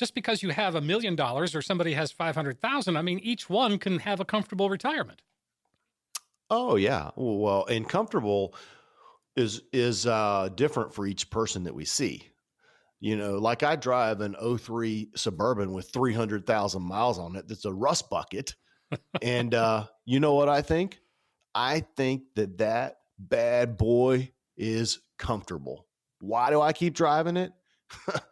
[0.00, 3.20] just because you have a million dollars or somebody has five hundred thousand, I mean,
[3.20, 5.20] each one can have a comfortable retirement.
[6.48, 7.10] Oh yeah.
[7.16, 8.54] Well, and comfortable
[9.36, 12.26] is is uh, different for each person that we see.
[12.98, 17.72] You know, like I drive an 03 Suburban with 300,000 miles on it that's a
[17.72, 18.54] rust bucket.
[19.22, 20.98] and uh, you know what I think?
[21.54, 25.86] I think that that bad boy is comfortable.
[26.20, 27.52] Why do I keep driving it?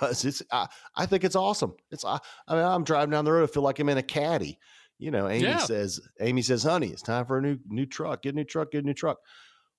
[0.00, 1.74] Because it's, I, I think it's awesome.
[1.90, 3.48] It's, I, I mean, I'm driving down the road.
[3.48, 4.58] I feel like I'm in a caddy.
[4.98, 5.58] You know, Amy Yeah.
[5.58, 8.22] says, Amy says, honey, it's time for a new, new truck.
[8.22, 9.18] Get a new truck, get a new truck.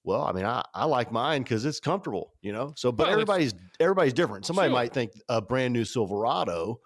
[0.04, 2.74] Well, I mean, I, I like mine because it's comfortable, you know.
[2.76, 4.48] So, but Well, everybody's everybody's different.
[4.48, 4.74] Somebody Sure.
[4.76, 6.80] might think a brand new Silverado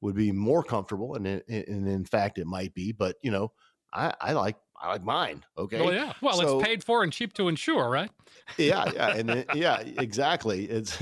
[0.00, 2.92] would be more comfortable, and and in fact, it might be.
[2.92, 3.50] But you know,
[3.92, 5.42] I, I like I like mine.
[5.56, 5.80] Okay.
[5.80, 6.12] Well, yeah.
[6.20, 8.10] Well, So- it's paid for and cheap to insure, right?
[8.58, 10.64] yeah, yeah, and then, yeah, exactly.
[10.66, 11.00] It's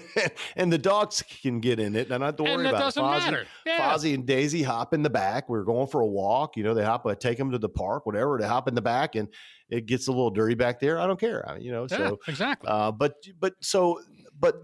[0.56, 2.80] and the dogs can get in it, and I don't have to And worry about
[2.80, 2.84] it.
[2.84, 3.46] doesn't Fozzie, matter.
[3.66, 3.78] Yeah.
[3.92, 5.48] Fozzie and Daisy hop in the back.
[5.48, 6.56] We're going for a walk.
[6.56, 7.04] You know, they hop.
[7.06, 8.38] I take them to the park, whatever.
[8.40, 9.28] They hop in the back, and
[9.68, 11.00] it gets a little dirty back there.
[11.00, 11.56] I don't care.
[11.60, 12.68] You know, Yeah, so exactly.
[12.70, 14.00] uh, but but so
[14.38, 14.54] but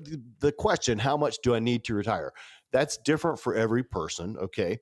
[0.40, 2.32] the question, how much do I need to retire?
[2.72, 4.36] That's different for every person.
[4.38, 4.78] Okay.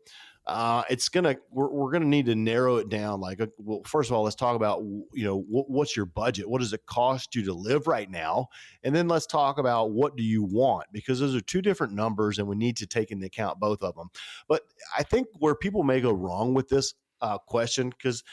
[0.49, 3.21] Uh, it's gonna we're, we're gonna need to narrow it down.
[3.21, 6.49] Like, uh, well, first of all, let's talk about you know what, what's your budget?
[6.49, 8.49] What does it cost you to live right now?
[8.83, 12.39] And then let's talk about what do you want because those are two different numbers,
[12.39, 14.09] and we need to take into account both of them.
[14.49, 14.63] But
[14.97, 18.25] I think where people may go wrong with this uh, question because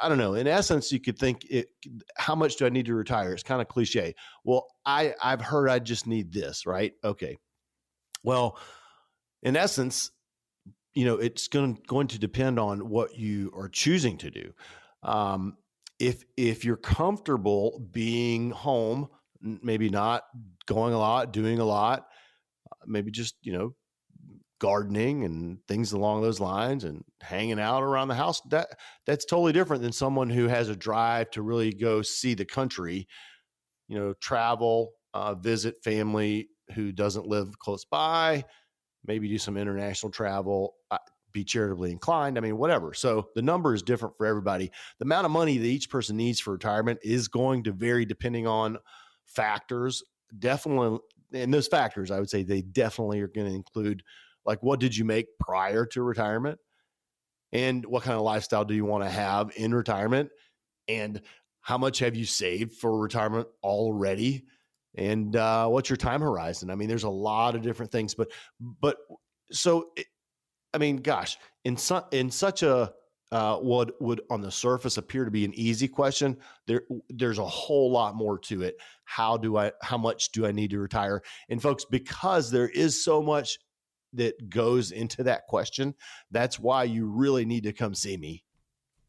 [0.00, 0.34] I don't know.
[0.34, 1.68] In essence, you could think, it,
[2.16, 3.32] how much do I need to retire?
[3.32, 4.14] It's kind of cliche.
[4.44, 6.92] Well, I I've heard I just need this, right?
[7.04, 7.36] Okay.
[8.22, 8.58] Well,
[9.42, 10.10] in essence,
[10.96, 14.52] you know, it's going going to depend on what you are choosing to do.
[15.02, 15.58] Um,
[16.00, 19.08] if if you're comfortable being home,
[19.40, 20.22] maybe not
[20.64, 22.06] going a lot, doing a lot,
[22.72, 23.74] uh, maybe just you know
[24.58, 28.68] gardening and things along those lines and hanging out around the house that
[29.04, 33.06] that's totally different than someone who has a drive to really go see the country
[33.86, 38.42] you know travel uh, visit family who doesn't live close by
[39.06, 40.98] maybe do some international travel uh,
[41.32, 42.94] be charitably inclined i mean whatever.
[42.94, 44.70] So the number is different for everybody.
[44.98, 48.46] The amount of money that each person needs for retirement is going to vary depending
[48.46, 48.78] on
[49.26, 50.02] factors.
[50.38, 51.00] Definitely
[51.32, 54.02] and those factors i would say they definitely are going to include
[54.46, 56.58] like what did you make prior to retirement?
[57.52, 60.30] And what kind of lifestyle do you want to have in retirement?
[60.88, 61.20] And
[61.60, 64.44] how much have you saved for retirement already
[64.96, 68.30] and uh, what's your time horizon i mean there's a lot of different things but
[68.80, 68.96] but
[69.50, 69.90] so
[70.74, 72.92] i mean gosh in su- in such a
[73.32, 76.36] uh, what would on the surface appear to be an easy question
[76.68, 80.52] there there's a whole lot more to it how do i how much do i
[80.52, 83.58] need to retire and folks because there is so much
[84.16, 85.94] that goes into that question.
[86.30, 88.44] That's why you really need to come see me.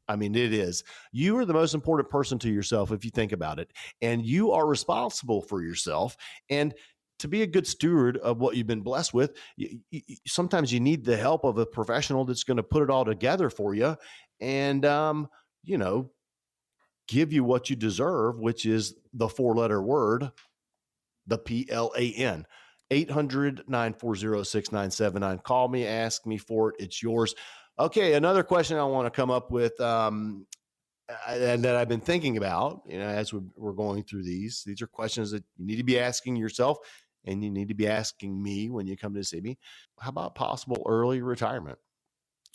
[0.07, 0.83] I mean, it is.
[1.11, 4.51] You are the most important person to yourself if you think about it, and you
[4.51, 6.15] are responsible for yourself.
[6.49, 6.73] And
[7.19, 10.79] to be a good steward of what you've been blessed with, you, you, sometimes you
[10.79, 13.95] need the help of a professional that's going to put it all together for you,
[14.39, 15.27] and um,
[15.63, 16.11] you know,
[17.07, 20.31] give you what you deserve, which is the four-letter word,
[21.25, 22.45] the P L A N.
[22.89, 25.39] 800 940 6979.
[25.39, 26.75] Call me, ask me for it.
[26.79, 27.35] It's yours.
[27.79, 30.47] Okay, another question I want to come up with um,
[31.27, 34.63] and that I've been thinking about, you know, as we're going through these.
[34.65, 36.79] These are questions that you need to be asking yourself
[37.25, 39.57] and you need to be asking me when you come to see me.
[39.99, 41.77] How about possible early retirement?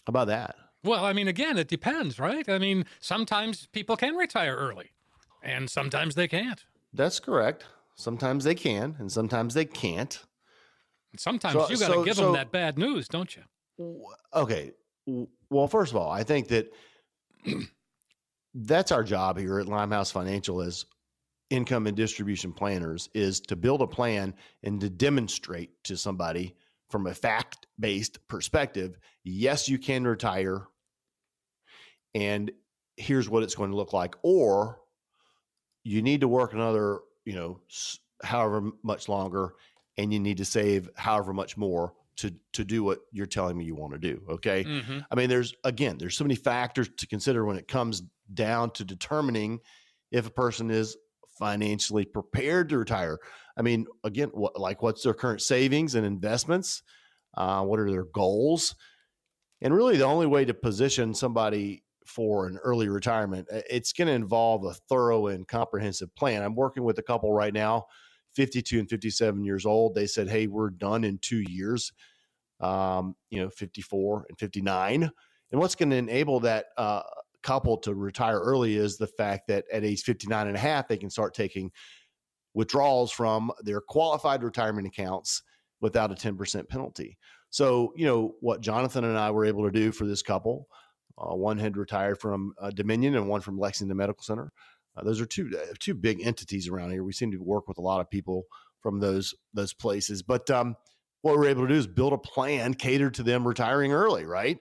[0.07, 0.57] How about that?
[0.85, 2.49] Well, I mean, again, it depends, right?
[2.49, 4.91] I mean, sometimes people can retire early
[5.43, 6.65] and sometimes they can't.
[6.93, 7.65] That's correct.
[7.95, 10.21] Sometimes they can, and sometimes they can't.
[11.17, 13.43] Sometimes so, you got to so, give so, them that bad news, don't you?
[14.35, 14.73] Okay.
[15.07, 16.73] Well, first of all, I think that
[18.55, 20.85] that's our job here at Limehouse Financial as
[21.51, 26.55] income and distribution planners is to build a plan and to demonstrate to somebody
[26.89, 30.67] from a fact based perspective yes, you can retire.
[32.15, 32.51] And
[32.97, 34.15] here's what it's going to look like.
[34.23, 34.81] Or
[35.85, 37.61] you need to work another you know,
[38.23, 39.55] however much longer,
[39.97, 43.65] and you need to save however much more to to do what you're telling me
[43.65, 44.23] you want to do.
[44.29, 44.65] Okay.
[44.65, 44.99] Mm-hmm.
[45.11, 48.03] I mean, there's again, there's so many factors to consider when it comes
[48.33, 49.61] down to determining
[50.11, 50.97] if a person is
[51.39, 53.19] financially prepared to retire.
[53.57, 56.83] I mean, again, what like what's their current savings and investments?
[57.35, 58.75] Uh, what are their goals?
[59.61, 64.15] And really, the only way to position somebody for an early retirement, it's going to
[64.15, 66.43] involve a thorough and comprehensive plan.
[66.43, 67.87] I'm working with a couple right now,
[68.35, 69.95] 52 and 57 years old.
[69.95, 71.93] They said, "Hey, we're done in two years."
[72.61, 75.11] Um, you know, 54 and 59.
[75.51, 77.03] And what's going to enable that uh,
[77.43, 80.97] couple to retire early is the fact that at age 59 and a half, they
[80.97, 81.73] can start taking
[82.55, 85.43] withdrawals from their qualified retirement accounts
[85.81, 87.19] without a 10% penalty.
[87.51, 90.69] So, you know, what Jonathan and I were able to do for this couple
[91.19, 94.53] uh, one had retired from uh, Dominion and one from Lexington Medical Center.
[94.97, 97.05] Uh, those are two uh, two big entities around here.
[97.05, 98.45] We seem to work with a lot of people
[98.81, 100.23] from those those places.
[100.23, 100.77] But um,
[101.23, 104.59] what we're able to do is build a plan catered to them retiring early, right?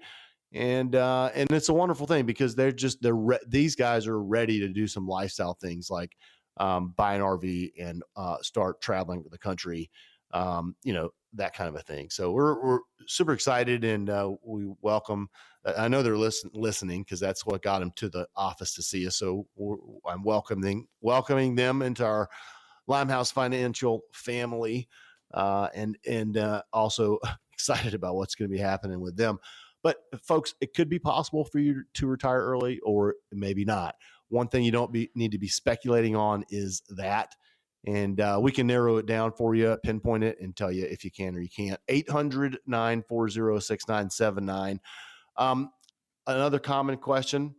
[0.53, 4.21] And uh, and it's a wonderful thing because they're just they're re- these guys are
[4.21, 6.11] ready to do some lifestyle things like
[6.57, 9.89] um, buy an RV and uh, start traveling the country.
[10.33, 12.09] Um, you know that kind of a thing.
[12.09, 15.29] So we're we're super excited and uh, we welcome
[15.65, 19.05] I know they're listen, listening because that's what got them to the office to see
[19.05, 19.17] us.
[19.17, 19.45] So
[20.07, 22.29] I'm welcoming welcoming them into our
[22.87, 24.87] Limehouse Financial family,
[25.33, 27.19] uh, and and uh, also
[27.53, 29.37] excited about what's going to be happening with them.
[29.83, 33.95] But folks, it could be possible for you to retire early, or maybe not.
[34.29, 37.35] One thing you don't be, need to be speculating on is that.
[37.87, 41.03] And uh, we can narrow it down for you, pinpoint it, and tell you if
[41.03, 41.79] you can or you can't.
[41.87, 44.79] 800 940 6979.
[45.37, 45.71] Um,
[46.27, 47.55] another common question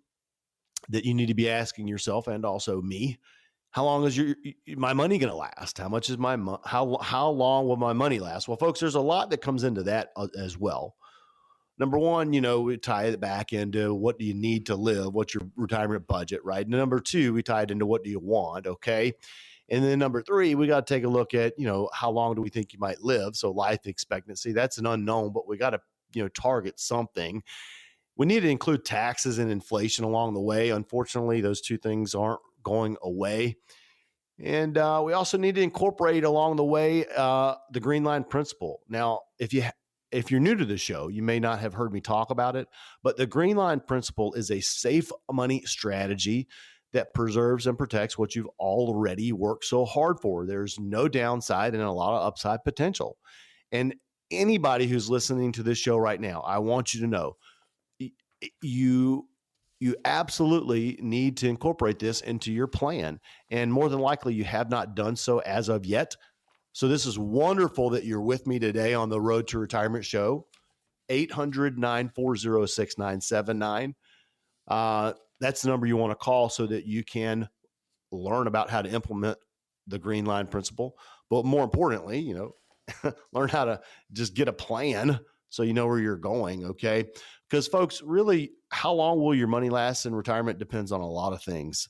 [0.90, 3.18] that you need to be asking yourself and also me
[3.72, 4.36] how long is your
[4.76, 5.78] my money going to last?
[5.78, 8.46] How much is my how how long will my money last?
[8.46, 10.94] Well folks there's a lot that comes into that uh, as well.
[11.78, 15.14] Number one you know we tie it back into what do you need to live?
[15.14, 16.66] What's your retirement budget right?
[16.66, 19.14] And number two we tie it into what do you want okay
[19.72, 22.34] and then number three we got to take a look at you know how long
[22.36, 23.34] do we think you might live?
[23.34, 25.80] So life expectancy that's an unknown but we got to
[26.12, 27.42] you know target something.
[28.16, 30.70] We need to include taxes and inflation along the way.
[30.70, 33.56] Unfortunately those two things aren't going away.
[34.38, 38.82] And uh, we also need to incorporate along the way uh, the green line principle.
[38.88, 39.64] Now if you
[40.12, 42.68] if you're new to the show, you may not have heard me talk about it,
[43.02, 46.48] but the Green Line Principle is a safe money strategy
[46.92, 50.46] that preserves and protects what you've already worked so hard for.
[50.46, 53.16] There's no downside and a lot of upside potential.
[53.70, 53.94] And
[54.30, 57.36] anybody who's listening to this show right now, I want you to know
[58.60, 59.28] you
[59.82, 63.18] you absolutely need to incorporate this into your plan.
[63.50, 66.14] And more than likely, you have not done so as of yet.
[66.72, 70.46] So, this is wonderful that you're with me today on the Road to Retirement show.
[71.08, 73.94] 800 940 6979.
[74.68, 75.12] Uh,
[75.42, 77.48] That's the number you want to call so that you can
[78.10, 79.38] learn about how to implement
[79.86, 80.96] the green line principle.
[81.28, 83.80] But more importantly, you know, learn how to
[84.12, 85.18] just get a plan
[85.50, 86.64] so you know where you're going.
[86.64, 87.06] Okay.
[87.50, 91.32] Because, folks, really, how long will your money last in retirement depends on a lot
[91.32, 91.88] of things.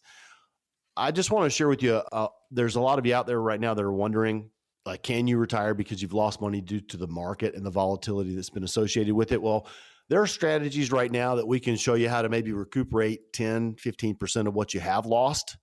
[0.96, 3.40] I just want to share with you uh, there's a lot of you out there
[3.40, 4.50] right now that are wondering
[4.84, 8.34] like can you retire because you've lost money due to the market and the volatility
[8.34, 9.66] that's been associated with it well
[10.12, 13.76] there are strategies right now that we can show you how to maybe recuperate 10
[13.76, 15.56] 15% of what you have lost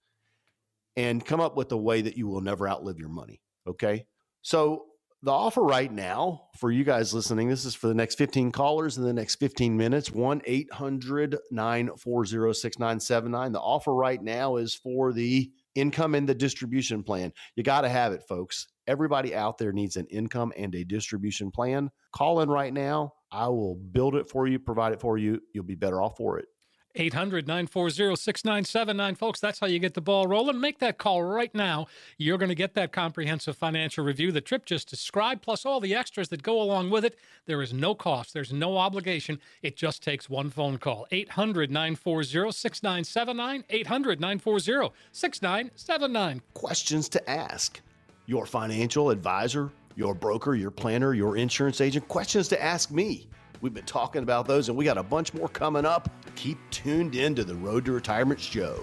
[0.98, 4.08] and come up with a way that you will never outlive your money okay
[4.42, 4.86] so
[5.22, 8.98] the offer right now for you guys listening, this is for the next 15 callers
[8.98, 13.52] in the next 15 minutes 1 800 940 6979.
[13.52, 17.34] The offer right now is for the income and the distribution plan.
[17.58, 18.68] You got to have it, folks.
[18.88, 21.90] Everybody out there needs an income and a distribution plan.
[22.14, 23.12] Call in right now.
[23.32, 25.42] I will build it for you, provide it for you.
[25.54, 26.48] You'll be better off for it.
[26.96, 29.16] 800 940 6979.
[29.16, 30.60] Folks, that's how you get the ball rolling.
[30.60, 31.88] Make that call right now.
[32.18, 35.94] You're going to get that comprehensive financial review that Tripp just described, plus all the
[35.94, 37.18] extras that go along with it.
[37.46, 39.40] There is no cost, there's no obligation.
[39.62, 41.06] It just takes one phone call.
[41.12, 43.64] 800 940 6979.
[43.70, 46.42] 800 940 6979.
[46.54, 47.80] Questions to ask
[48.26, 52.08] your financial advisor, your broker, your planner, your insurance agent.
[52.08, 53.28] Questions to ask me.
[53.60, 56.10] We've been talking about those, and we got a bunch more coming up.
[56.36, 58.80] Keep tuned in to the Road to Retirement show.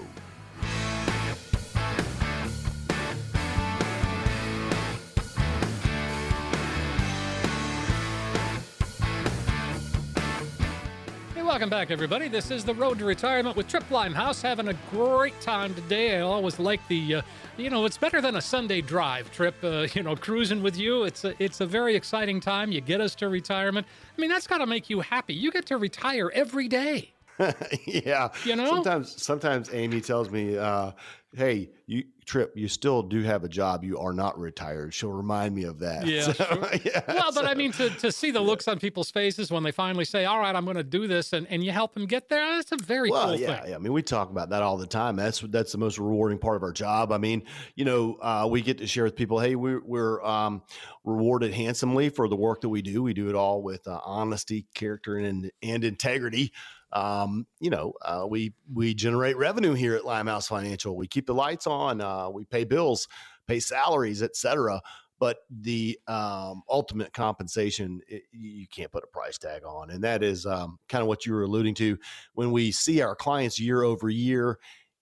[11.56, 12.28] Welcome back, everybody.
[12.28, 14.42] This is the Road to Retirement with Tripp Limehouse.
[14.42, 16.18] Having a great time today.
[16.18, 17.22] I always like the uh,
[17.56, 19.54] you know, it's better than a Sunday drive trip.
[19.64, 21.04] Uh, you know, cruising with you.
[21.04, 22.72] It's a, it's a very exciting time.
[22.72, 23.86] You get us to retirement.
[23.86, 25.32] I mean, that's got to make you happy.
[25.32, 27.14] You get to retire every day.
[27.86, 28.28] yeah.
[28.44, 30.92] You know, sometimes sometimes Amy tells me, uh,
[31.32, 33.84] "Hey, you Tripp, you still do have a job.
[33.84, 36.06] You are not retired." She'll remind me of that.
[36.06, 36.16] Yeah.
[36.32, 36.68] So, sure.
[36.84, 39.62] yeah well, so, but I mean, to, to see the looks on people's faces when
[39.62, 42.06] they finally say, "All right, I'm going to do this," and, and you help them
[42.06, 42.56] get there.
[42.56, 43.70] That's a very well, cool yeah, thing.
[43.70, 45.16] Yeah, I mean, we talk about that all the time.
[45.16, 47.12] That's that's the most rewarding part of our job.
[47.12, 47.42] I mean,
[47.74, 50.62] you know, uh, we get to share with people, "Hey, we're we're um,
[51.04, 53.02] rewarded handsomely for the work that we do.
[53.02, 56.52] We do it all with uh, honesty, character, and and integrity."
[56.92, 60.96] Um, you know, uh, we we generate revenue here at Limehouse Financial.
[60.96, 62.00] We keep the lights on.
[62.00, 63.08] Uh, we pay bills,
[63.46, 64.80] pay salaries, etc.
[65.18, 70.22] But the um, ultimate compensation, it, you can't put a price tag on, and that
[70.22, 71.98] is um, kind of what you were alluding to.
[72.34, 74.58] When we see our clients year over year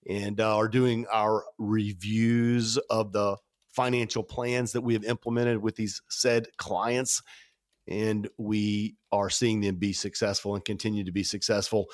[0.08, 3.36] and uh, are doing our reviews of the
[3.74, 7.22] financial plans that we have implemented with these said clients
[7.88, 11.86] and we are seeing them be successful and continue to be successful.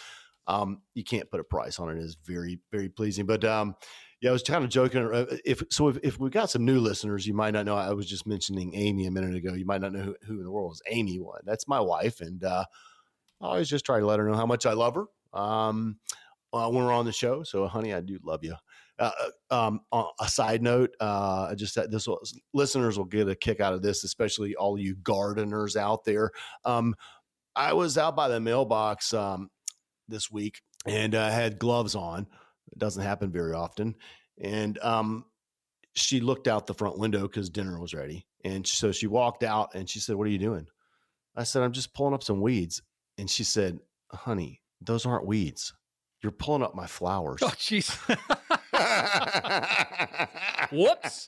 [0.47, 2.03] Um, you can't put a price on it.
[2.03, 3.27] It's very, very pleasing.
[3.27, 3.75] But um,
[4.21, 5.03] yeah, I was kind of joking.
[5.03, 7.77] Uh, if so, if, if we got some new listeners, you might not know.
[7.77, 9.55] I was just mentioning Amy a minute ago.
[9.55, 11.19] You might not know who, who in the world is Amy.
[11.19, 12.65] One that's my wife, and uh,
[13.41, 15.07] I always just try to let her know how much I love her
[15.39, 15.99] um,
[16.53, 17.43] uh, when we're on the show.
[17.43, 18.57] So, honey, I do love you.
[19.01, 19.11] Uh,
[19.51, 19.81] uh, um,
[20.21, 22.21] a side note, uh, just that this will,
[22.53, 26.31] listeners will get a kick out of this, especially all you gardeners out there.
[26.67, 26.95] Um,
[27.57, 29.49] I was out by the mailbox um,
[30.07, 32.27] this week and I uh, had gloves on.
[32.73, 33.97] It doesn't happen very often.
[34.39, 35.25] And um,
[35.95, 38.27] she looked out the front window because dinner was ready.
[38.45, 40.67] And so she walked out and she said, What are you doing?
[41.37, 42.83] I said, I'm just pulling up some weeds.
[43.19, 43.79] And she said,
[44.13, 45.75] Honey, those aren't weeds.
[46.23, 47.41] You're pulling up my flowers.
[47.43, 47.97] Oh, jeez.
[50.73, 51.27] Whoops.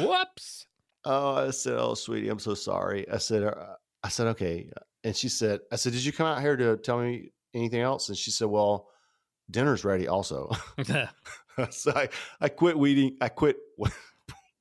[0.00, 0.66] Whoops.
[1.04, 4.70] Oh, I said, "Oh, sweetie, I'm so sorry." I said, uh, "I said okay,"
[5.02, 8.08] and she said, "I said, did you come out here to tell me anything else?"
[8.08, 8.88] And she said, "Well,
[9.50, 10.50] dinner's ready, also."
[11.70, 12.08] so I,
[12.40, 13.16] I quit weeding.
[13.20, 13.56] I quit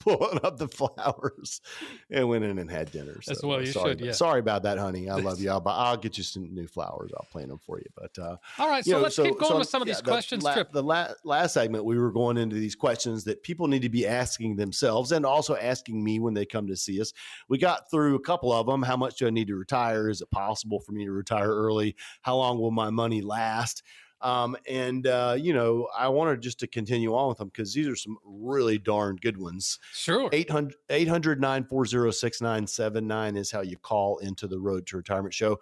[0.04, 1.62] pulling up the flowers
[2.10, 3.20] and went in and had dinner.
[3.26, 4.12] That's So, well you sorry, should, about- yeah.
[4.14, 5.10] Sorry about that, honey.
[5.10, 5.50] I love you.
[5.50, 7.12] I'll, I'll get you some new flowers.
[7.18, 7.86] I'll plant them for you.
[7.96, 10.44] But uh, All right, so know, let's keep going with some of these the questions,
[10.44, 13.90] la- The la- last segment, we were going into these questions that people need to
[13.90, 17.14] be asking themselves and also asking me when they come to see us.
[17.50, 18.84] We got through a couple of them.
[18.84, 20.10] How much do I need to retire?
[20.10, 21.96] Is it possible for me to retire early?
[22.22, 23.84] How long will my money last?
[24.24, 27.88] Um, and uh, you know, I wanted just to continue on with them because these
[27.88, 29.80] are some really darn good ones.
[29.94, 30.30] Sure.
[30.32, 35.60] 800 800 940 6979 is how you call into the Road to Retirement show.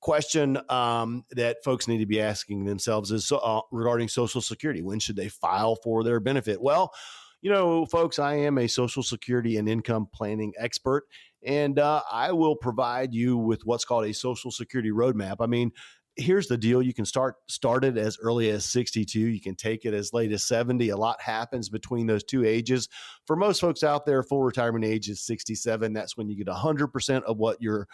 [0.00, 4.82] Question um, that folks need to be asking themselves is uh, regarding Social Security.
[4.82, 6.60] When should they file for their benefit?
[6.60, 6.92] Well,
[7.40, 11.04] you know, folks, I am a Social Security and income planning expert,
[11.42, 15.36] and uh, I will provide you with what's called a Social Security roadmap.
[15.40, 15.72] I mean,
[16.16, 19.84] here's the deal you can start start it as early as 62 you can take
[19.84, 22.88] it as late as 70 a lot happens between those two ages.
[23.26, 27.22] For most folks out there full retirement age is 67 that's when you get 100%
[27.24, 27.88] of what you're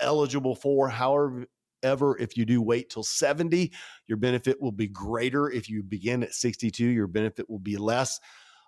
[0.00, 0.88] eligible for.
[0.88, 1.46] However
[1.82, 3.70] ever if you do wait till 70
[4.06, 5.50] your benefit will be greater.
[5.50, 8.18] If you begin at 62 your benefit will be less.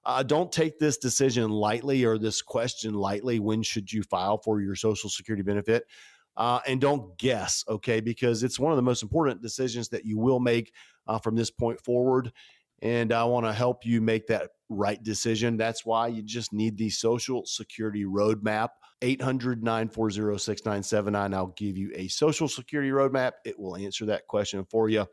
[0.04, 4.60] Uh, don't take this decision lightly or this question lightly when should you file for
[4.60, 5.84] your social security benefit
[6.38, 8.00] uh, and don't guess, okay?
[8.00, 10.72] Because it's one of the most important decisions that you will make
[11.08, 12.32] uh, from this point forward.
[12.80, 15.56] And I want to help you make that right decision.
[15.56, 18.68] That's why you just need the Social Security Roadmap.
[19.02, 21.34] 800 940 6979.
[21.34, 23.32] I'll give you a Social Security Roadmap.
[23.44, 25.06] It will answer that question for you.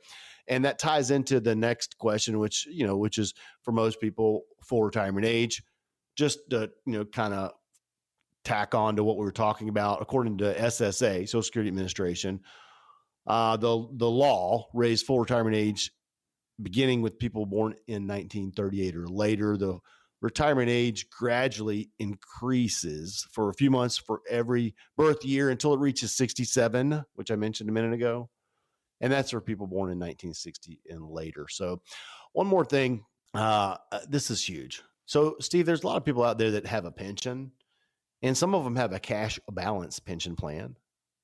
[0.47, 4.43] And that ties into the next question, which, you know, which is for most people,
[4.63, 5.63] full retirement age.
[6.15, 7.51] Just to, you know, kind of
[8.45, 12.39] tack on to what we were talking about, according to SSA, Social Security Administration,
[13.27, 15.91] uh, the the law raised full retirement age
[16.61, 19.57] beginning with people born in 1938 or later.
[19.57, 19.79] The
[20.21, 26.15] retirement age gradually increases for a few months for every birth year until it reaches
[26.15, 28.29] 67, which I mentioned a minute ago.
[29.01, 31.47] And that's for people born in 1960 and later.
[31.49, 31.81] So,
[32.31, 33.03] one more thing.
[33.33, 33.75] Uh,
[34.07, 34.81] this is huge.
[35.05, 37.51] So, Steve, there's a lot of people out there that have a pension
[38.25, 40.75] and some of them have a cash balance pension plan.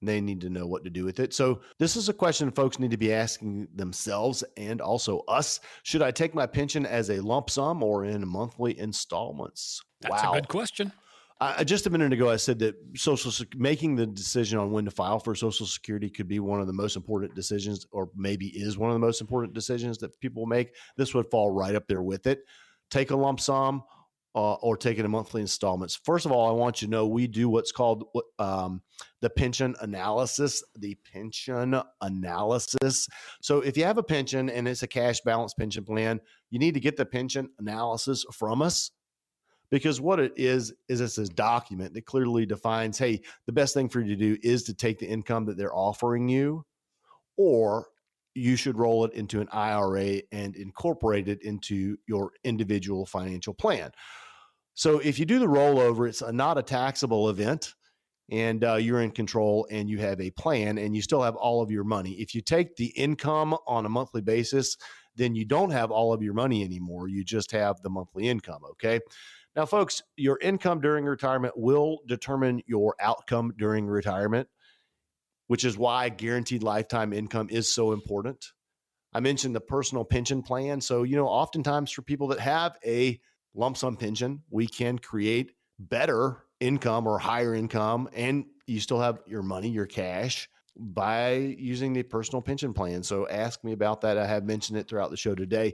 [0.04, 1.34] They need to know what to do with it.
[1.34, 5.60] So, this is a question folks need to be asking themselves and also us.
[5.84, 9.82] Should I take my pension as a lump sum or in monthly installments?
[10.02, 10.92] That's a good question.
[11.40, 14.92] I, just a minute ago, I said that social making the decision on when to
[14.92, 18.78] file for Social Security could be one of the most important decisions, or maybe is
[18.78, 20.76] one of the most important decisions that people make.
[20.98, 22.44] This would fall right up there with it.
[22.92, 23.84] Take a lump sum
[24.36, 26.00] uh, or take it in monthly installments.
[26.04, 28.06] First of all, I want you to know we do what's called
[28.40, 28.82] um,
[29.22, 30.64] the pension analysis.
[30.78, 33.08] The pension analysis.
[33.42, 36.74] So if you have a pension and it's a cash balance pension plan, you need
[36.76, 38.92] to get the pension analysis from us
[39.70, 43.88] because what it is is it's a document that clearly defines hey the best thing
[43.88, 46.66] for you to do is to take the income that they're offering you
[47.38, 47.88] or
[48.34, 53.92] you should roll it into an IRA and incorporate it into your individual financial plan.
[54.74, 57.74] So if you do the rollover, it's a, not a taxable event
[58.30, 61.62] and uh, you're in control and you have a plan and you still have all
[61.62, 62.14] of your money.
[62.14, 64.78] If you take the income on a monthly basis,
[65.16, 67.10] then you don't have all of your money anymore.
[67.10, 68.62] You just have the monthly income.
[68.72, 69.02] Okay.
[69.56, 74.48] Now, folks, your income during retirement will determine your outcome during retirement
[75.52, 78.54] which is why guaranteed lifetime income is so important.
[79.12, 80.80] I mentioned the personal pension plan.
[80.80, 83.20] So, you know, oftentimes for people that have a
[83.54, 89.20] lump sum pension, we can create better income or higher income, and you still have
[89.28, 93.04] your money, your cash by using the personal pension plan.
[93.04, 94.18] So, ask me about that.
[94.18, 95.74] I have mentioned it throughout the show today.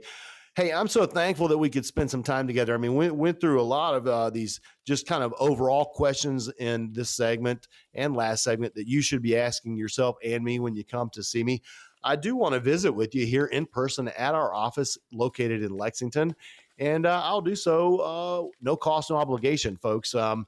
[0.58, 2.74] Hey, I'm so thankful that we could spend some time together.
[2.74, 6.50] I mean, we went through a lot of uh, these just kind of overall questions
[6.58, 10.74] in this segment and last segment that you should be asking yourself and me when
[10.74, 11.62] you come to see me.
[12.02, 15.76] I do want to visit with you here in person at our office located in
[15.76, 16.34] Lexington,
[16.78, 20.14] and uh, I'll do so uh, no cost, no obligation, folks.
[20.14, 20.46] Um,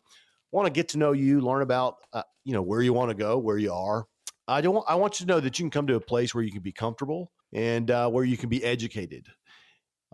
[0.53, 3.17] want to get to know you, learn about uh, you know where you want to
[3.17, 4.07] go, where you are.
[4.49, 4.85] I don't.
[4.89, 6.63] I want you to know that you can come to a place where you can
[6.63, 9.27] be comfortable and uh, where you can be educated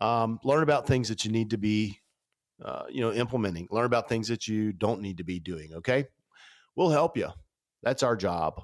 [0.01, 1.99] um, learn about things that you need to be
[2.65, 6.07] uh, you know implementing learn about things that you don't need to be doing okay
[6.75, 7.29] we'll help you
[7.83, 8.63] that's our job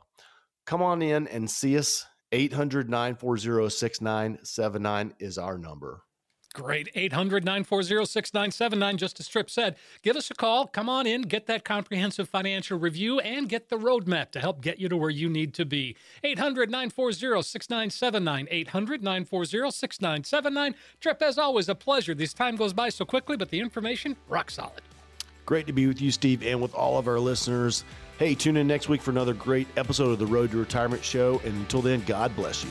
[0.66, 6.02] come on in and see us 800-940-6979 is our number
[6.52, 6.90] Great.
[6.94, 8.96] 800 940 6979.
[8.98, 10.66] Just as Tripp said, give us a call.
[10.66, 14.78] Come on in, get that comprehensive financial review, and get the roadmap to help get
[14.78, 15.96] you to where you need to be.
[16.22, 18.48] 800 940 6979.
[18.50, 20.74] 800 940 6979.
[21.00, 22.14] Tripp, as always, a pleasure.
[22.14, 24.82] This time goes by so quickly, but the information, rock solid.
[25.44, 27.84] Great to be with you, Steve, and with all of our listeners.
[28.18, 31.40] Hey, tune in next week for another great episode of the Road to Retirement Show.
[31.44, 32.70] And until then, God bless you.